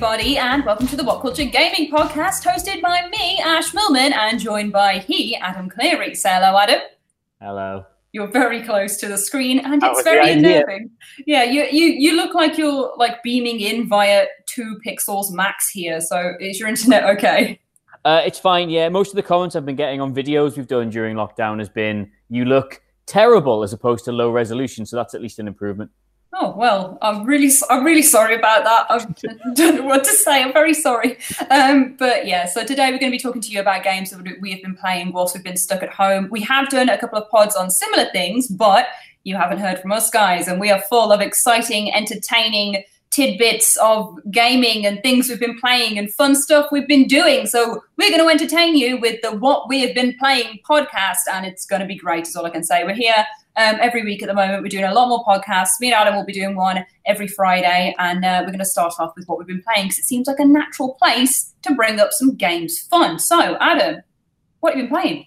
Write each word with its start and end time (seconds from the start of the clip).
everybody, 0.00 0.38
and 0.38 0.64
welcome 0.64 0.86
to 0.86 0.94
the 0.94 1.02
What 1.02 1.20
Culture 1.22 1.44
Gaming 1.44 1.90
Podcast, 1.90 2.44
hosted 2.44 2.80
by 2.80 3.08
me, 3.08 3.40
Ash 3.44 3.74
Millman, 3.74 4.12
and 4.12 4.38
joined 4.38 4.70
by 4.70 5.00
he, 5.00 5.34
Adam 5.34 5.68
Cleary. 5.68 6.14
Say 6.14 6.28
hello, 6.32 6.56
Adam. 6.56 6.78
Hello. 7.42 7.84
You're 8.12 8.28
very 8.28 8.62
close 8.62 8.96
to 8.98 9.08
the 9.08 9.18
screen, 9.18 9.58
and 9.58 9.82
That 9.82 9.90
it's 9.90 10.04
very 10.04 10.20
idea. 10.20 10.60
unnerving. 10.60 10.90
Yeah, 11.26 11.42
you 11.42 11.64
you 11.64 11.86
you 11.86 12.14
look 12.14 12.32
like 12.32 12.56
you're 12.56 12.92
like 12.96 13.24
beaming 13.24 13.58
in 13.58 13.88
via 13.88 14.26
two 14.46 14.78
pixels 14.86 15.32
max 15.32 15.68
here. 15.68 16.00
So 16.00 16.34
is 16.38 16.60
your 16.60 16.68
internet 16.68 17.02
okay? 17.16 17.58
Uh, 18.04 18.22
it's 18.24 18.38
fine. 18.38 18.70
Yeah, 18.70 18.88
most 18.90 19.08
of 19.10 19.16
the 19.16 19.24
comments 19.24 19.56
I've 19.56 19.66
been 19.66 19.74
getting 19.74 20.00
on 20.00 20.14
videos 20.14 20.56
we've 20.56 20.68
done 20.68 20.90
during 20.90 21.16
lockdown 21.16 21.58
has 21.58 21.68
been 21.68 22.08
you 22.28 22.44
look 22.44 22.80
terrible 23.06 23.64
as 23.64 23.72
opposed 23.72 24.04
to 24.04 24.12
low 24.12 24.30
resolution. 24.30 24.86
So 24.86 24.94
that's 24.94 25.14
at 25.14 25.20
least 25.20 25.40
an 25.40 25.48
improvement. 25.48 25.90
Oh 26.32 26.54
well, 26.56 26.98
I'm 27.00 27.24
really 27.24 27.50
I'm 27.70 27.84
really 27.84 28.02
sorry 28.02 28.34
about 28.34 28.64
that. 28.64 28.86
I 28.90 29.52
don't 29.54 29.76
know 29.76 29.84
what 29.84 30.04
to 30.04 30.10
say. 30.10 30.42
I'm 30.42 30.52
very 30.52 30.74
sorry. 30.74 31.16
Um, 31.50 31.96
but 31.98 32.26
yeah, 32.26 32.44
so 32.44 32.64
today 32.64 32.90
we're 32.90 32.98
going 32.98 33.10
to 33.10 33.16
be 33.16 33.22
talking 33.22 33.40
to 33.40 33.48
you 33.50 33.60
about 33.60 33.82
games 33.82 34.10
that 34.10 34.22
we 34.40 34.50
have 34.52 34.62
been 34.62 34.76
playing 34.76 35.12
whilst 35.12 35.34
we've 35.34 35.44
been 35.44 35.56
stuck 35.56 35.82
at 35.82 35.88
home. 35.88 36.28
We 36.30 36.42
have 36.42 36.68
done 36.68 36.90
a 36.90 36.98
couple 36.98 37.18
of 37.18 37.30
pods 37.30 37.56
on 37.56 37.70
similar 37.70 38.10
things, 38.12 38.46
but 38.46 38.88
you 39.24 39.36
haven't 39.36 39.58
heard 39.58 39.78
from 39.78 39.90
us 39.90 40.10
guys, 40.10 40.48
and 40.48 40.60
we 40.60 40.70
are 40.70 40.80
full 40.82 41.12
of 41.12 41.22
exciting, 41.22 41.94
entertaining 41.94 42.84
tidbits 43.10 43.76
of 43.78 44.18
gaming 44.30 44.84
and 44.84 45.02
things 45.02 45.28
we've 45.30 45.40
been 45.40 45.58
playing 45.58 45.98
and 45.98 46.12
fun 46.12 46.34
stuff 46.34 46.66
we've 46.70 46.86
been 46.86 47.06
doing. 47.06 47.46
So 47.46 47.82
we're 47.96 48.10
going 48.10 48.22
to 48.22 48.28
entertain 48.28 48.76
you 48.76 48.98
with 49.00 49.22
the 49.22 49.32
What 49.32 49.66
We 49.66 49.80
Have 49.80 49.94
Been 49.94 50.14
Playing 50.18 50.60
podcast, 50.68 51.26
and 51.32 51.46
it's 51.46 51.64
going 51.64 51.80
to 51.80 51.86
be 51.86 51.96
great. 51.96 52.28
Is 52.28 52.36
all 52.36 52.44
I 52.44 52.50
can 52.50 52.64
say. 52.64 52.84
We're 52.84 52.94
here 52.94 53.24
um, 53.58 53.76
every 53.80 54.04
week 54.04 54.22
at 54.22 54.28
the 54.28 54.34
moment. 54.34 54.62
We're 54.62 54.68
doing 54.68 54.84
a 54.84 54.94
lot 54.94 55.08
more 55.08 55.24
podcasts. 55.24 55.80
Me 55.80 55.88
and 55.88 55.94
Adam 55.94 56.14
will 56.14 56.24
be 56.24 56.32
doing 56.32 56.54
one 56.54 56.86
every 57.04 57.26
Friday, 57.26 57.94
and 57.98 58.24
uh, 58.24 58.40
we're 58.42 58.52
going 58.52 58.60
to 58.60 58.64
start 58.64 58.94
off 58.98 59.12
with 59.16 59.26
what 59.26 59.38
we've 59.38 59.48
been 59.48 59.62
playing 59.62 59.88
because 59.88 59.98
it 59.98 60.04
seems 60.04 60.26
like 60.26 60.38
a 60.38 60.44
natural 60.44 60.94
place 60.94 61.52
to 61.62 61.74
bring 61.74 61.98
up 61.98 62.12
some 62.12 62.34
games 62.36 62.78
fun. 62.78 63.18
So, 63.18 63.56
Adam, 63.60 64.00
what 64.60 64.74
have 64.74 64.78
you 64.78 64.88
been 64.88 64.90
playing? 64.90 65.26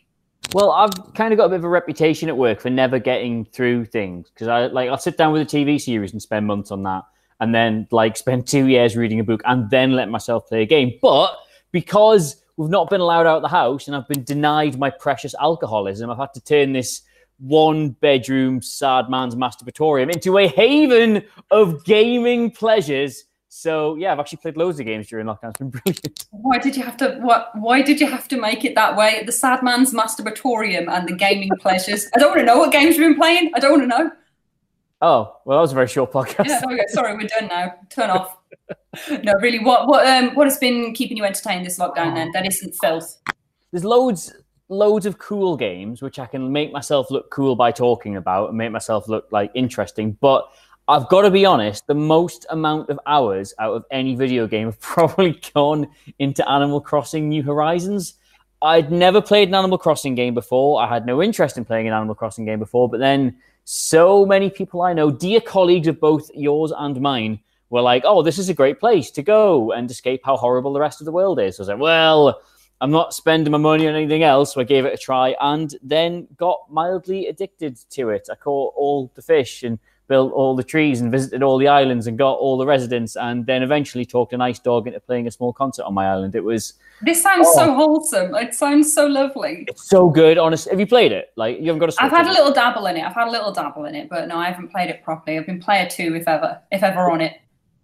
Well, 0.53 0.71
I've 0.71 1.13
kind 1.13 1.33
of 1.33 1.37
got 1.37 1.45
a 1.45 1.49
bit 1.49 1.59
of 1.59 1.65
a 1.65 1.69
reputation 1.69 2.29
at 2.29 2.37
work 2.37 2.61
for 2.61 2.69
never 2.69 2.99
getting 2.99 3.45
through 3.45 3.85
things 3.85 4.29
because 4.29 4.47
I 4.47 4.67
like 4.67 4.89
I'll 4.89 4.97
sit 4.97 5.17
down 5.17 5.33
with 5.33 5.41
a 5.41 5.45
TV 5.45 5.79
series 5.79 6.13
and 6.13 6.21
spend 6.21 6.47
months 6.47 6.71
on 6.71 6.83
that, 6.83 7.03
and 7.41 7.53
then 7.53 7.87
like 7.91 8.15
spend 8.15 8.47
two 8.47 8.67
years 8.67 8.95
reading 8.95 9.19
a 9.19 9.25
book 9.25 9.41
and 9.45 9.69
then 9.69 9.91
let 9.91 10.09
myself 10.09 10.47
play 10.47 10.61
a 10.61 10.65
game. 10.65 10.93
But 11.01 11.35
because 11.73 12.41
we've 12.55 12.69
not 12.69 12.89
been 12.89 13.01
allowed 13.01 13.25
out 13.25 13.37
of 13.37 13.41
the 13.41 13.49
house 13.49 13.87
and 13.87 13.95
I've 13.95 14.07
been 14.07 14.23
denied 14.23 14.79
my 14.79 14.89
precious 14.89 15.35
alcoholism, 15.39 16.09
I've 16.09 16.17
had 16.17 16.33
to 16.35 16.41
turn 16.41 16.73
this 16.73 17.01
one 17.41 17.89
bedroom 17.89 18.61
sad 18.61 19.09
man's 19.09 19.35
masturbatorium 19.35 20.11
into 20.11 20.37
a 20.37 20.47
haven 20.47 21.23
of 21.49 21.83
gaming 21.83 22.51
pleasures. 22.51 23.25
So 23.49 23.95
yeah, 23.95 24.13
I've 24.13 24.19
actually 24.19 24.37
played 24.37 24.55
loads 24.55 24.79
of 24.79 24.85
games 24.85 25.07
during 25.07 25.25
lockdown. 25.25 25.49
It's 25.49 25.59
been 25.59 25.69
brilliant. 25.83 26.25
Why 26.31 26.57
did 26.57 26.77
you 26.77 26.83
have 26.83 26.95
to? 26.97 27.15
What? 27.21 27.51
Why 27.55 27.81
did 27.81 27.99
you 27.99 28.07
have 28.07 28.27
to 28.29 28.39
make 28.39 28.63
it 28.63 28.75
that 28.75 28.95
way? 28.95 29.23
The 29.25 29.31
sad 29.31 29.61
man's 29.61 29.93
masturbatorium 29.93 30.87
and 30.89 31.07
the 31.07 31.15
gaming 31.15 31.49
pleasures. 31.59 32.07
I 32.15 32.19
don't 32.19 32.29
want 32.29 32.39
to 32.39 32.45
know 32.45 32.59
what 32.59 32.71
games 32.71 32.95
you've 32.95 33.09
been 33.09 33.19
playing. 33.19 33.51
I 33.53 33.59
don't 33.59 33.71
want 33.71 33.83
to 33.83 33.87
know. 33.87 34.11
Oh, 35.01 35.37
well, 35.45 35.57
that 35.57 35.61
was 35.61 35.71
a 35.71 35.75
very 35.75 35.87
short 35.87 36.11
podcast. 36.11 36.47
Yeah, 36.47 36.61
okay, 36.63 36.85
sorry, 36.89 37.15
we're 37.15 37.27
done 37.27 37.47
now. 37.47 37.73
Turn 37.89 38.09
off. 38.09 38.37
No, 39.23 39.33
really. 39.39 39.59
What? 39.59 39.87
What? 39.87 40.05
Um. 40.05 40.35
What 40.35 40.47
has 40.47 40.57
been 40.57 40.93
keeping 40.93 41.15
you 41.15 41.23
entertained 41.23 41.65
this 41.65 41.79
lockdown? 41.79 42.13
Then 42.13 42.29
that 42.33 42.45
isn't 42.45 42.75
filth. 42.81 43.21
There's 43.71 43.85
loads, 43.85 44.33
loads 44.71 45.05
of 45.05 45.17
cool 45.17 45.57
games 45.57 46.01
which 46.01 46.17
I 46.17 46.25
can 46.25 46.51
make 46.51 46.71
myself 46.71 47.11
look 47.11 47.29
cool 47.29 47.55
by 47.55 47.71
talking 47.71 48.15
about 48.15 48.49
and 48.49 48.57
make 48.57 48.71
myself 48.71 49.07
look 49.09 49.27
like 49.29 49.51
interesting. 49.53 50.13
But 50.21 50.49
I've 50.87 51.07
got 51.09 51.21
to 51.23 51.31
be 51.31 51.45
honest, 51.45 51.87
the 51.87 51.93
most 51.93 52.45
amount 52.49 52.89
of 52.89 52.99
hours 53.05 53.53
out 53.59 53.73
of 53.73 53.85
any 53.91 54.15
video 54.15 54.47
game 54.47 54.67
have 54.67 54.79
probably 54.79 55.39
gone 55.53 55.87
into 56.19 56.49
Animal 56.49 56.81
Crossing 56.81 57.29
New 57.29 57.43
Horizons. 57.43 58.15
I'd 58.61 58.91
never 58.91 59.21
played 59.21 59.49
an 59.49 59.55
Animal 59.55 59.77
Crossing 59.77 60.15
game 60.15 60.33
before. 60.33 60.81
I 60.81 60.87
had 60.87 61.05
no 61.05 61.21
interest 61.21 61.57
in 61.57 61.65
playing 61.65 61.87
an 61.87 61.93
Animal 61.93 62.15
Crossing 62.15 62.45
game 62.45 62.59
before, 62.59 62.87
but 62.87 62.99
then 62.99 63.37
so 63.65 64.25
many 64.25 64.49
people 64.49 64.81
I 64.81 64.93
know, 64.93 65.11
dear 65.11 65.41
colleagues 65.41 65.87
of 65.87 65.99
both 65.99 66.29
yours 66.33 66.71
and 66.75 66.99
mine, 67.01 67.39
were 67.69 67.81
like, 67.81 68.03
"Oh, 68.05 68.21
this 68.21 68.37
is 68.37 68.49
a 68.49 68.53
great 68.53 68.79
place 68.79 69.11
to 69.11 69.21
go 69.21 69.71
and 69.71 69.89
escape 69.89 70.21
how 70.23 70.37
horrible 70.37 70.73
the 70.73 70.79
rest 70.79 71.01
of 71.01 71.05
the 71.05 71.11
world 71.11 71.39
is." 71.39 71.59
I 71.59 71.61
was 71.61 71.67
like, 71.69 71.79
"Well, 71.79 72.41
I'm 72.81 72.91
not 72.91 73.13
spending 73.13 73.51
my 73.51 73.57
money 73.57 73.87
on 73.87 73.95
anything 73.95 74.23
else." 74.23 74.53
So 74.53 74.61
I 74.61 74.65
gave 74.65 74.85
it 74.85 74.93
a 74.93 74.97
try, 74.97 75.35
and 75.39 75.73
then 75.81 76.27
got 76.37 76.59
mildly 76.69 77.27
addicted 77.27 77.77
to 77.91 78.09
it. 78.09 78.27
I 78.31 78.35
caught 78.35 78.73
all 78.75 79.09
the 79.15 79.21
fish 79.21 79.63
and 79.63 79.79
built 80.07 80.33
all 80.33 80.57
the 80.57 80.63
trees 80.63 80.99
and 80.99 81.09
visited 81.09 81.41
all 81.41 81.57
the 81.57 81.69
islands 81.69 82.05
and 82.05 82.17
got 82.17 82.33
all 82.33 82.57
the 82.57 82.65
residents, 82.65 83.15
and 83.15 83.45
then 83.45 83.63
eventually 83.63 84.03
talked 84.05 84.33
a 84.33 84.37
nice 84.37 84.59
dog 84.59 84.85
into 84.85 84.99
playing 84.99 85.25
a 85.25 85.31
small 85.31 85.53
concert 85.53 85.83
on 85.85 85.93
my 85.93 86.05
island. 86.05 86.35
It 86.35 86.43
was 86.43 86.73
This 87.01 87.23
sounds 87.23 87.47
Oh. 87.51 87.53
so 87.55 87.73
wholesome. 87.73 88.35
It 88.35 88.53
sounds 88.53 88.93
so 88.93 89.05
lovely. 89.07 89.63
It's 89.69 89.87
so 89.89 90.09
good. 90.09 90.37
Honest, 90.37 90.69
have 90.69 90.81
you 90.81 90.85
played 90.85 91.13
it? 91.13 91.31
Like 91.37 91.59
you 91.59 91.67
haven't 91.67 91.79
got 91.79 91.93
a. 91.93 92.03
I've 92.03 92.11
had 92.11 92.27
a 92.27 92.31
little 92.33 92.51
dabble 92.51 92.87
in 92.87 92.97
it. 92.97 93.03
I've 93.05 93.13
had 93.15 93.29
a 93.29 93.31
little 93.31 93.53
dabble 93.53 93.85
in 93.85 93.95
it, 93.95 94.09
but 94.09 94.27
no, 94.27 94.35
I 94.37 94.47
haven't 94.49 94.69
played 94.69 94.89
it 94.89 95.01
properly. 95.01 95.37
I've 95.37 95.45
been 95.45 95.61
player 95.61 95.87
two, 95.89 96.13
if 96.15 96.27
ever, 96.27 96.59
if 96.73 96.83
ever 96.83 97.09
on 97.09 97.21
it. 97.21 97.33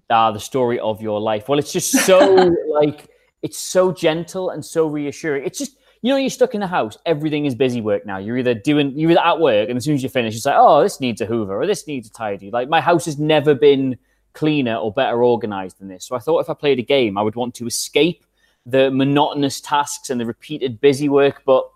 ah, 0.10 0.32
the 0.32 0.40
story 0.40 0.80
of 0.80 1.02
your 1.02 1.22
life. 1.22 1.48
Well, 1.48 1.60
it's 1.60 1.72
just 1.72 1.92
so 2.06 2.20
like 2.82 3.08
it's 3.42 3.58
so 3.58 3.92
gentle 3.92 4.50
and 4.50 4.64
so 4.66 4.88
reassuring. 4.88 5.46
It's 5.46 5.60
just 5.60 5.78
you 6.02 6.12
know 6.12 6.18
you're 6.18 6.30
stuck 6.30 6.54
in 6.54 6.62
the 6.62 6.68
house. 6.68 6.98
Everything 7.06 7.46
is 7.46 7.56
busy 7.56 7.82
work 7.82 8.06
now. 8.06 8.18
You're 8.18 8.38
either 8.38 8.54
doing 8.54 8.98
you're 8.98 9.12
either 9.12 9.22
at 9.22 9.40
work, 9.40 9.70
and 9.70 9.78
as 9.78 9.84
soon 9.84 9.96
as 9.96 10.04
you 10.04 10.10
finish, 10.10 10.36
it's 10.36 10.46
like 10.46 10.56
oh 10.58 10.82
this 10.84 11.00
needs 11.00 11.22
a 11.22 11.26
Hoover 11.26 11.60
or 11.62 11.66
this 11.68 11.88
needs 11.88 12.08
a 12.08 12.12
tidy. 12.12 12.52
Like 12.52 12.70
my 12.70 12.82
house 12.82 13.06
has 13.06 13.18
never 13.20 13.54
been 13.56 13.98
cleaner 14.34 14.76
or 14.76 14.92
better 14.92 15.24
organized 15.24 15.80
than 15.80 15.88
this. 15.88 16.06
So 16.06 16.16
I 16.16 16.20
thought 16.20 16.40
if 16.40 16.50
I 16.50 16.54
played 16.54 16.80
a 16.80 16.84
game, 16.84 17.18
I 17.18 17.22
would 17.24 17.36
want 17.36 17.56
to 17.56 17.66
escape 17.68 18.24
the 18.66 18.92
monotonous 18.92 19.62
tasks 19.62 20.10
and 20.10 20.20
the 20.22 20.26
repeated 20.26 20.80
busy 20.82 21.10
work. 21.10 21.42
But 21.46 21.68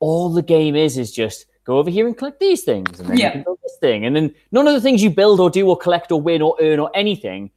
all 0.00 0.30
the 0.32 0.42
game 0.42 0.74
is 0.76 0.96
is 0.96 1.12
just 1.12 1.46
go 1.64 1.78
over 1.78 1.90
here 1.90 2.06
and 2.06 2.16
collect 2.16 2.40
these 2.40 2.64
things, 2.64 2.98
and 3.00 3.10
then 3.10 3.18
Yeah. 3.18 3.26
you 3.26 3.32
can 3.32 3.42
build 3.42 3.58
this 3.62 3.76
thing, 3.80 4.06
and 4.06 4.16
then 4.16 4.34
none 4.52 4.66
of 4.66 4.72
the 4.74 4.80
things 4.80 5.02
you 5.02 5.10
build 5.10 5.40
or 5.40 5.50
do 5.50 5.68
or 5.68 5.76
collect 5.76 6.10
or 6.12 6.20
win 6.20 6.40
or 6.42 6.56
earn 6.60 6.78
or 6.78 6.90
anything 6.94 7.50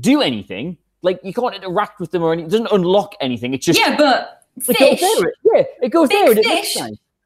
do 0.00 0.20
anything. 0.20 0.76
Like 1.04 1.20
you 1.22 1.32
can't 1.32 1.54
interact 1.54 2.00
with 2.00 2.10
them 2.10 2.22
or 2.24 2.32
anything. 2.32 2.48
It 2.48 2.50
doesn't 2.50 2.72
unlock 2.72 3.14
anything. 3.20 3.54
It's 3.54 3.64
just 3.66 3.78
yeah, 3.78 3.96
but 3.96 4.42
it 4.56 4.66
goes 4.78 4.98
fish. 4.98 5.00
there. 5.00 5.32
Yeah, 5.54 5.62
it 5.82 5.88
goes 5.90 6.08
Big 6.08 6.26
there. 6.26 6.38
it 6.38 6.44
fish. 6.44 6.76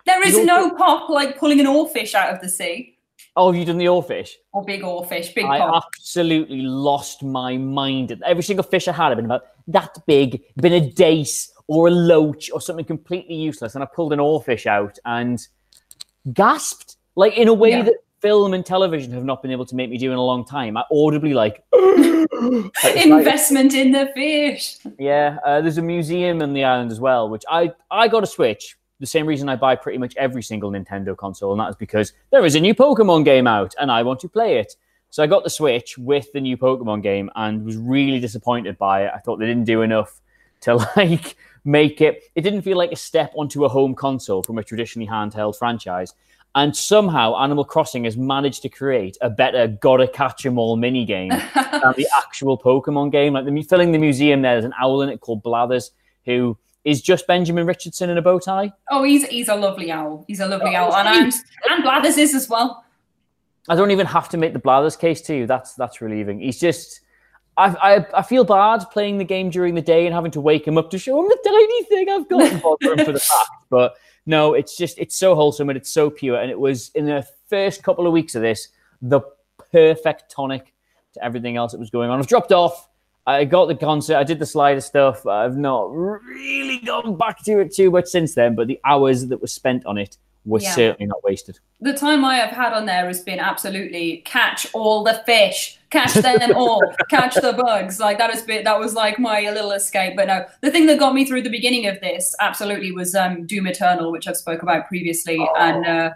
There 0.04 0.26
is 0.26 0.44
no 0.44 0.70
pop 0.70 1.08
like 1.08 1.38
pulling 1.38 1.60
an 1.60 1.66
oarfish 1.66 2.14
out 2.14 2.34
of 2.34 2.40
the 2.40 2.48
sea 2.48 2.94
Oh, 3.36 3.52
have 3.52 3.58
you 3.58 3.64
done 3.64 3.78
the 3.78 3.84
oarfish? 3.84 4.30
or 4.52 4.64
big 4.64 4.82
oarfish, 4.82 5.32
big 5.32 5.44
I 5.44 5.58
pop. 5.58 5.84
absolutely 5.96 6.62
lost 6.62 7.22
my 7.22 7.56
mind. 7.56 8.20
Every 8.26 8.42
single 8.42 8.64
fish 8.64 8.88
I 8.88 8.92
had 8.92 9.10
had 9.10 9.16
been 9.16 9.26
about 9.26 9.42
that 9.68 9.96
big, 10.08 10.42
been 10.56 10.72
a 10.72 10.90
dace 10.90 11.52
or 11.68 11.86
a 11.86 11.90
loach 11.92 12.50
or 12.50 12.60
something 12.60 12.84
completely 12.84 13.36
useless. 13.36 13.76
And 13.76 13.84
I 13.84 13.86
pulled 13.94 14.12
an 14.12 14.18
oarfish 14.18 14.66
out 14.66 14.98
and 15.04 15.38
gasped, 16.32 16.96
like 17.14 17.36
in 17.36 17.46
a 17.48 17.54
way 17.54 17.70
Yeah. 17.70 17.82
that 17.82 17.94
film 18.20 18.54
and 18.54 18.64
television 18.64 19.12
have 19.12 19.24
not 19.24 19.42
been 19.42 19.50
able 19.50 19.66
to 19.66 19.74
make 19.74 19.90
me 19.90 19.98
do 19.98 20.10
in 20.10 20.18
a 20.18 20.24
long 20.24 20.44
time. 20.44 20.76
I 20.76 20.84
audibly 20.90 21.34
like 21.34 21.62
investment 22.94 23.74
in 23.74 23.92
the 23.92 24.10
fish. 24.14 24.78
Yeah, 24.98 25.38
uh, 25.44 25.60
there's 25.60 25.78
a 25.78 25.82
museum 25.82 26.42
in 26.42 26.52
the 26.52 26.64
island 26.64 26.90
as 26.90 27.00
well, 27.00 27.28
which 27.28 27.44
I 27.48 27.72
I 27.90 28.08
got 28.08 28.22
a 28.22 28.26
Switch. 28.26 28.76
The 29.00 29.06
same 29.06 29.26
reason 29.26 29.48
I 29.48 29.54
buy 29.54 29.76
pretty 29.76 29.98
much 29.98 30.16
every 30.16 30.42
single 30.42 30.72
Nintendo 30.72 31.16
console, 31.16 31.52
and 31.52 31.60
that 31.60 31.68
is 31.68 31.76
because 31.76 32.12
there 32.30 32.44
is 32.44 32.56
a 32.56 32.60
new 32.60 32.74
Pokemon 32.74 33.24
game 33.24 33.46
out, 33.46 33.74
and 33.80 33.92
I 33.92 34.02
want 34.02 34.20
to 34.20 34.28
play 34.28 34.58
it. 34.58 34.74
So 35.10 35.22
I 35.22 35.26
got 35.26 35.44
the 35.44 35.50
Switch 35.50 35.96
with 35.96 36.30
the 36.32 36.40
new 36.40 36.56
Pokemon 36.56 37.02
game, 37.02 37.30
and 37.36 37.64
was 37.64 37.76
really 37.76 38.20
disappointed 38.20 38.76
by 38.78 39.04
it. 39.04 39.12
I 39.14 39.18
thought 39.18 39.38
they 39.38 39.46
didn't 39.46 39.64
do 39.64 39.82
enough 39.82 40.20
to 40.62 40.76
like 40.96 41.36
make 41.64 42.00
it. 42.00 42.24
It 42.34 42.42
didn't 42.42 42.62
feel 42.62 42.76
like 42.76 42.92
a 42.92 42.96
step 42.96 43.32
onto 43.36 43.64
a 43.64 43.68
home 43.68 43.94
console 43.94 44.42
from 44.42 44.58
a 44.58 44.64
traditionally 44.64 45.08
handheld 45.08 45.56
franchise. 45.56 46.14
And 46.54 46.74
somehow 46.74 47.36
Animal 47.36 47.64
Crossing 47.64 48.04
has 48.04 48.16
managed 48.16 48.62
to 48.62 48.68
create 48.68 49.16
a 49.20 49.30
better 49.30 49.68
gotta 49.68 50.08
catch 50.08 50.44
'em 50.44 50.58
all 50.58 50.76
mini 50.76 51.04
game 51.04 51.28
than 51.54 51.94
the 51.96 52.08
actual 52.16 52.58
Pokemon 52.58 53.12
game. 53.12 53.34
Like 53.34 53.44
the, 53.44 53.62
filling 53.62 53.92
the 53.92 53.98
museum 53.98 54.42
there, 54.42 54.54
there's 54.54 54.64
an 54.64 54.74
owl 54.80 55.02
in 55.02 55.08
it 55.08 55.20
called 55.20 55.42
Blathers, 55.42 55.92
who 56.24 56.58
is 56.84 57.02
just 57.02 57.26
Benjamin 57.26 57.66
Richardson 57.66 58.10
in 58.10 58.18
a 58.18 58.22
bow 58.22 58.38
tie. 58.38 58.72
Oh, 58.90 59.02
he's 59.02 59.26
he's 59.26 59.48
a 59.48 59.54
lovely 59.54 59.92
owl. 59.92 60.24
He's 60.26 60.40
a 60.40 60.48
lovely 60.48 60.74
oh, 60.74 60.90
owl, 60.90 60.94
and 60.94 61.08
and, 61.08 61.34
and 61.70 61.82
Blathers 61.82 62.16
is 62.16 62.34
as 62.34 62.48
well. 62.48 62.84
I 63.68 63.76
don't 63.76 63.90
even 63.90 64.06
have 64.06 64.28
to 64.30 64.38
make 64.38 64.54
the 64.54 64.58
Blathers 64.58 64.96
case 64.96 65.20
to 65.22 65.36
you. 65.36 65.46
That's 65.46 65.74
that's 65.74 66.00
relieving. 66.00 66.40
He's 66.40 66.58
just. 66.58 67.00
I, 67.56 67.96
I, 67.96 68.06
I 68.18 68.22
feel 68.22 68.44
bad 68.44 68.84
playing 68.92 69.18
the 69.18 69.24
game 69.24 69.50
during 69.50 69.74
the 69.74 69.82
day 69.82 70.06
and 70.06 70.14
having 70.14 70.30
to 70.30 70.40
wake 70.40 70.64
him 70.64 70.78
up 70.78 70.90
to 70.92 70.98
show 70.98 71.20
him 71.20 71.28
the 71.28 71.38
tiny 71.44 71.82
thing 71.86 72.08
I've 72.08 72.28
got 72.28 72.42
and 72.42 72.62
bother 72.62 72.92
him 72.92 73.04
for 73.04 73.10
the 73.10 73.18
fact. 73.18 73.50
But 73.68 73.96
no, 74.28 74.52
it's 74.52 74.76
just 74.76 74.98
it's 74.98 75.16
so 75.16 75.34
wholesome 75.34 75.70
and 75.70 75.76
it's 75.76 75.90
so 75.90 76.10
pure. 76.10 76.38
And 76.38 76.50
it 76.50 76.60
was 76.60 76.90
in 76.94 77.06
the 77.06 77.26
first 77.48 77.82
couple 77.82 78.06
of 78.06 78.12
weeks 78.12 78.34
of 78.34 78.42
this 78.42 78.68
the 79.00 79.22
perfect 79.72 80.30
tonic 80.30 80.74
to 81.14 81.24
everything 81.24 81.56
else 81.56 81.72
that 81.72 81.78
was 81.78 81.88
going 81.88 82.10
on. 82.10 82.18
I've 82.18 82.26
dropped 82.26 82.52
off. 82.52 82.90
I 83.26 83.46
got 83.46 83.68
the 83.68 83.74
concert. 83.74 84.16
I 84.16 84.24
did 84.24 84.38
the 84.38 84.44
slider 84.44 84.82
stuff. 84.82 85.26
I've 85.26 85.56
not 85.56 85.94
really 85.94 86.78
gone 86.78 87.16
back 87.16 87.42
to 87.44 87.60
it 87.60 87.74
too 87.74 87.90
much 87.90 88.06
since 88.06 88.34
then. 88.34 88.54
But 88.54 88.68
the 88.68 88.78
hours 88.84 89.26
that 89.28 89.40
were 89.40 89.46
spent 89.46 89.86
on 89.86 89.96
it 89.96 90.18
were 90.44 90.60
yeah. 90.60 90.74
certainly 90.74 91.06
not 91.06 91.22
wasted. 91.22 91.58
The 91.80 91.92
time 91.92 92.24
I 92.24 92.36
have 92.36 92.50
had 92.50 92.72
on 92.72 92.86
there 92.86 93.06
has 93.06 93.20
been 93.20 93.38
absolutely 93.38 94.18
catch 94.24 94.66
all 94.72 95.04
the 95.04 95.22
fish, 95.26 95.78
catch 95.90 96.14
them 96.14 96.56
all, 96.56 96.82
catch 97.10 97.34
the 97.34 97.52
bugs. 97.52 98.00
Like 98.00 98.18
that 98.18 98.30
has 98.30 98.42
been 98.42 98.64
that 98.64 98.78
was 98.78 98.94
like 98.94 99.18
my 99.18 99.40
little 99.50 99.72
escape. 99.72 100.14
But 100.16 100.28
no, 100.28 100.46
the 100.62 100.70
thing 100.70 100.86
that 100.86 100.98
got 100.98 101.14
me 101.14 101.24
through 101.26 101.42
the 101.42 101.50
beginning 101.50 101.86
of 101.86 102.00
this 102.00 102.34
absolutely 102.40 102.92
was 102.92 103.14
um, 103.14 103.46
Doom 103.46 103.66
Eternal, 103.66 104.10
which 104.10 104.26
I've 104.26 104.36
spoke 104.36 104.62
about 104.62 104.88
previously, 104.88 105.38
oh. 105.38 105.54
and. 105.56 105.86
Uh, 105.86 106.10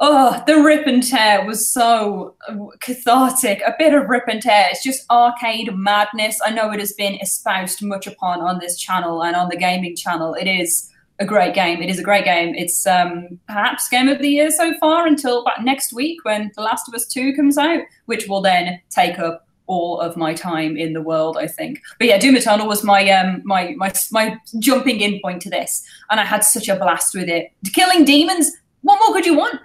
oh, 0.00 0.42
the 0.46 0.56
rip 0.56 0.86
and 0.86 1.02
tear 1.02 1.46
was 1.46 1.68
so 1.68 2.34
cathartic. 2.80 3.62
A 3.64 3.74
bit 3.78 3.94
of 3.94 4.08
rip 4.08 4.24
and 4.28 4.42
tear. 4.42 4.68
It's 4.70 4.82
just 4.82 5.08
arcade 5.10 5.70
madness. 5.74 6.40
I 6.44 6.50
know 6.50 6.72
it 6.72 6.80
has 6.80 6.92
been 6.92 7.14
espoused 7.14 7.80
much 7.82 8.06
upon 8.06 8.40
on 8.40 8.58
this 8.58 8.76
channel 8.76 9.22
and 9.22 9.36
on 9.36 9.48
the 9.48 9.56
gaming 9.56 9.94
channel. 9.94 10.34
It 10.34 10.48
is 10.48 10.90
a 11.18 11.24
great 11.24 11.54
game. 11.54 11.80
It 11.80 11.90
is 11.90 11.98
a 11.98 12.02
great 12.02 12.24
game. 12.24 12.54
It's 12.54 12.86
um, 12.86 13.38
perhaps 13.46 13.88
game 13.88 14.08
of 14.08 14.18
the 14.18 14.28
year 14.28 14.50
so 14.50 14.76
far 14.78 15.06
until 15.06 15.42
about 15.42 15.64
next 15.64 15.92
week 15.92 16.24
when 16.24 16.50
The 16.56 16.62
Last 16.62 16.88
of 16.88 16.94
Us 16.94 17.06
2 17.06 17.34
comes 17.34 17.56
out, 17.56 17.80
which 18.06 18.26
will 18.26 18.40
then 18.40 18.80
take 18.90 19.18
up 19.18 19.46
all 19.66 20.00
of 20.00 20.16
my 20.16 20.34
time 20.34 20.76
in 20.76 20.92
the 20.92 21.00
world, 21.00 21.36
I 21.38 21.46
think. 21.46 21.80
But 21.98 22.08
yeah, 22.08 22.18
Doom 22.18 22.36
Eternal 22.36 22.66
was 22.66 22.84
my 22.84 23.08
um 23.10 23.40
my 23.44 23.74
my 23.76 23.92
my 24.12 24.38
jumping 24.58 25.00
in 25.00 25.20
point 25.22 25.40
to 25.42 25.50
this, 25.50 25.86
and 26.10 26.20
I 26.20 26.24
had 26.24 26.44
such 26.44 26.68
a 26.68 26.76
blast 26.76 27.14
with 27.14 27.28
it. 27.28 27.50
Killing 27.72 28.04
demons. 28.04 28.50
What 28.82 28.98
more 29.00 29.14
could 29.14 29.24
you 29.24 29.34
want? 29.34 29.60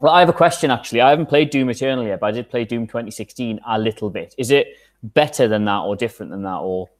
Well, 0.00 0.12
I 0.12 0.20
have 0.20 0.28
a 0.28 0.34
question 0.34 0.70
actually. 0.70 1.00
I 1.00 1.10
haven't 1.10 1.26
played 1.26 1.50
Doom 1.50 1.70
Eternal 1.70 2.06
yet, 2.06 2.20
but 2.20 2.26
I 2.26 2.32
did 2.32 2.50
play 2.50 2.64
Doom 2.64 2.86
2016 2.86 3.60
a 3.66 3.78
little 3.78 4.10
bit. 4.10 4.34
Is 4.36 4.50
it 4.50 4.68
better 5.02 5.48
than 5.48 5.64
that, 5.64 5.80
or 5.80 5.96
different 5.96 6.32
than 6.32 6.42
that, 6.42 6.58
or 6.58 6.90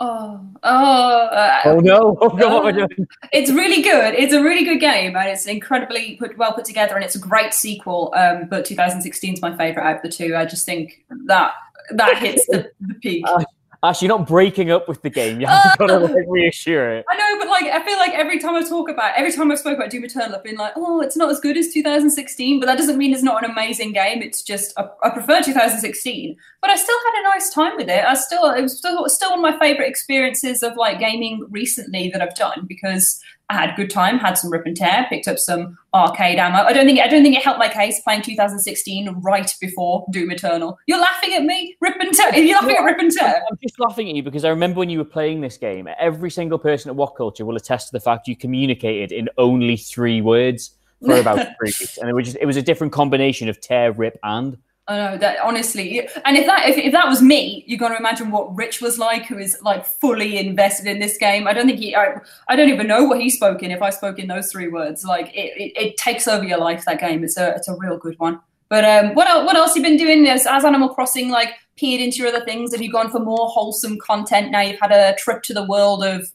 Oh, 0.00 0.40
oh, 0.64 1.26
uh, 1.26 1.60
oh 1.66 1.78
no! 1.78 2.18
Oh, 2.20 2.28
no. 2.36 2.68
Uh, 2.68 2.88
it's 3.32 3.50
really 3.50 3.80
good. 3.80 4.14
It's 4.14 4.32
a 4.32 4.42
really 4.42 4.64
good 4.64 4.80
game, 4.80 5.16
and 5.16 5.28
it's 5.28 5.46
incredibly 5.46 6.16
put, 6.16 6.36
well 6.36 6.52
put 6.52 6.64
together, 6.64 6.96
and 6.96 7.04
it's 7.04 7.14
a 7.14 7.20
great 7.20 7.54
sequel. 7.54 8.12
Um, 8.16 8.48
but 8.50 8.64
2016 8.64 9.34
is 9.34 9.42
my 9.42 9.56
favorite 9.56 9.84
out 9.84 9.96
of 9.96 10.02
the 10.02 10.08
two. 10.08 10.34
I 10.36 10.46
just 10.46 10.66
think 10.66 11.04
that 11.26 11.52
that 11.90 12.18
hits 12.18 12.46
the, 12.46 12.70
the 12.80 12.94
peak. 12.94 13.24
Uh, 13.34 13.44
Ash, 13.84 14.00
you're 14.00 14.08
not 14.08 14.26
breaking 14.26 14.70
up 14.70 14.88
with 14.88 15.02
the 15.02 15.10
game. 15.10 15.42
You 15.42 15.46
have 15.46 15.76
got 15.76 15.88
to 15.88 15.98
like, 15.98 16.24
reassure 16.26 16.90
it. 16.96 17.04
I 17.10 17.16
know, 17.16 17.38
but 17.38 17.48
like, 17.48 17.64
I 17.64 17.84
feel 17.84 17.98
like 17.98 18.12
every 18.12 18.38
time 18.38 18.54
I 18.54 18.62
talk 18.62 18.88
about, 18.88 19.12
every 19.14 19.30
time 19.30 19.52
I've 19.52 19.58
spoke 19.58 19.76
about 19.76 19.90
Doom 19.90 20.04
Eternal, 20.06 20.34
I've 20.34 20.42
been 20.42 20.56
like, 20.56 20.72
oh, 20.74 21.02
it's 21.02 21.18
not 21.18 21.28
as 21.28 21.38
good 21.38 21.58
as 21.58 21.68
2016, 21.68 22.60
but 22.60 22.66
that 22.66 22.78
doesn't 22.78 22.96
mean 22.96 23.12
it's 23.12 23.22
not 23.22 23.44
an 23.44 23.50
amazing 23.50 23.92
game. 23.92 24.22
It's 24.22 24.42
just 24.42 24.72
I, 24.78 24.88
I 25.02 25.10
prefer 25.10 25.42
2016, 25.42 26.34
but 26.64 26.70
I 26.70 26.76
still 26.76 26.96
had 27.04 27.20
a 27.20 27.22
nice 27.24 27.50
time 27.50 27.76
with 27.76 27.90
it. 27.90 28.02
I 28.06 28.14
still, 28.14 28.50
it 28.50 28.62
was 28.62 28.78
still, 28.78 29.06
still 29.10 29.28
one 29.32 29.44
of 29.44 29.52
my 29.52 29.58
favorite 29.58 29.86
experiences 29.86 30.62
of 30.62 30.76
like 30.76 30.98
gaming 30.98 31.46
recently 31.50 32.08
that 32.08 32.22
I've 32.22 32.34
done 32.34 32.64
because 32.66 33.20
I 33.50 33.54
had 33.54 33.74
a 33.74 33.76
good 33.76 33.90
time, 33.90 34.18
had 34.18 34.38
some 34.38 34.50
rip 34.50 34.64
and 34.64 34.74
tear, 34.74 35.04
picked 35.10 35.28
up 35.28 35.38
some 35.38 35.76
arcade 35.92 36.38
ammo. 36.38 36.60
I 36.60 36.72
don't 36.72 36.86
think 36.86 37.00
I 37.00 37.06
don't 37.06 37.22
think 37.22 37.36
it 37.36 37.42
helped 37.42 37.58
my 37.58 37.68
case 37.68 38.00
playing 38.00 38.22
2016 38.22 39.14
right 39.20 39.54
before 39.60 40.06
Doom 40.10 40.30
Eternal. 40.30 40.78
You're 40.86 41.02
laughing 41.02 41.34
at 41.34 41.44
me, 41.44 41.76
rip 41.82 41.96
and 42.00 42.14
tear. 42.14 42.34
You're 42.34 42.56
laughing 42.58 42.76
at 42.78 42.82
rip 42.82 42.98
and 42.98 43.12
tear. 43.12 43.42
I'm 43.50 43.58
just 43.62 43.78
laughing 43.78 44.08
at 44.08 44.14
you 44.14 44.22
because 44.22 44.46
I 44.46 44.48
remember 44.48 44.78
when 44.78 44.88
you 44.88 44.96
were 44.96 45.04
playing 45.04 45.42
this 45.42 45.58
game. 45.58 45.86
Every 46.00 46.30
single 46.30 46.58
person 46.58 46.88
at 46.88 46.96
What 46.96 47.14
Culture 47.14 47.44
will 47.44 47.56
attest 47.56 47.88
to 47.88 47.92
the 47.92 48.00
fact 48.00 48.26
you 48.26 48.36
communicated 48.36 49.12
in 49.12 49.28
only 49.36 49.76
three 49.76 50.22
words 50.22 50.70
for 51.04 51.16
about 51.16 51.36
three 51.58 51.74
weeks, 51.78 51.98
and 51.98 52.08
it 52.08 52.14
was 52.14 52.24
just 52.24 52.38
it 52.40 52.46
was 52.46 52.56
a 52.56 52.62
different 52.62 52.94
combination 52.94 53.50
of 53.50 53.60
tear, 53.60 53.92
rip, 53.92 54.18
and. 54.22 54.56
I 54.86 54.96
know 54.98 55.16
that 55.16 55.38
honestly, 55.40 56.06
and 56.26 56.36
if 56.36 56.44
that 56.44 56.68
if, 56.68 56.76
if 56.76 56.92
that 56.92 57.08
was 57.08 57.22
me, 57.22 57.64
you're 57.66 57.78
going 57.78 57.92
to 57.92 57.98
imagine 57.98 58.30
what 58.30 58.54
Rich 58.54 58.82
was 58.82 58.98
like, 58.98 59.24
who 59.24 59.38
is 59.38 59.56
like 59.62 59.86
fully 59.86 60.36
invested 60.36 60.86
in 60.86 60.98
this 60.98 61.16
game. 61.16 61.46
I 61.46 61.54
don't 61.54 61.66
think 61.66 61.78
he, 61.78 61.96
I, 61.96 62.16
I 62.48 62.56
don't 62.56 62.68
even 62.68 62.86
know 62.86 63.04
what 63.04 63.18
he 63.18 63.30
spoke 63.30 63.62
in. 63.62 63.70
If 63.70 63.80
I 63.80 63.88
spoke 63.88 64.18
in 64.18 64.28
those 64.28 64.52
three 64.52 64.68
words, 64.68 65.02
like 65.02 65.28
it, 65.34 65.56
it, 65.56 65.72
it 65.74 65.96
takes 65.96 66.28
over 66.28 66.44
your 66.44 66.58
life. 66.58 66.84
That 66.84 67.00
game, 67.00 67.24
it's 67.24 67.38
a 67.38 67.54
it's 67.54 67.66
a 67.66 67.76
real 67.76 67.96
good 67.96 68.18
one. 68.18 68.40
But 68.68 68.84
um, 68.84 69.14
what 69.14 69.26
else, 69.26 69.46
what 69.46 69.56
else 69.56 69.74
you 69.74 69.82
been 69.82 69.96
doing 69.96 70.26
as, 70.28 70.46
as 70.46 70.64
Animal 70.64 70.90
Crossing 70.90 71.30
like 71.30 71.54
peered 71.76 72.02
into 72.02 72.18
your 72.18 72.28
other 72.28 72.44
things? 72.44 72.72
Have 72.72 72.82
you 72.82 72.92
gone 72.92 73.10
for 73.10 73.20
more 73.20 73.48
wholesome 73.48 73.98
content 74.00 74.50
now? 74.50 74.60
You've 74.60 74.80
had 74.80 74.92
a 74.92 75.14
trip 75.16 75.42
to 75.44 75.54
the 75.54 75.64
world 75.64 76.04
of 76.04 76.30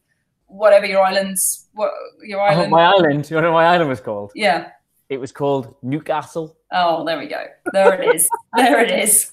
whatever 0.48 0.88
your 0.88 1.04
islands, 1.04 1.68
what 1.74 1.92
your 2.24 2.42
island, 2.42 2.74
oh, 2.74 2.76
my 2.78 2.84
island. 2.84 3.30
You 3.30 3.40
know 3.42 3.52
what 3.52 3.60
my 3.60 3.66
island 3.66 3.90
was 3.90 4.00
called? 4.00 4.32
Yeah. 4.34 4.72
It 5.10 5.20
was 5.20 5.32
called 5.32 5.76
Newcastle. 5.82 6.56
Oh, 6.72 7.04
there 7.04 7.18
we 7.18 7.26
go. 7.26 7.46
There 7.74 8.00
it 8.00 8.16
is. 8.16 8.30
there 8.56 8.80
it 8.80 8.92
is. 8.92 9.32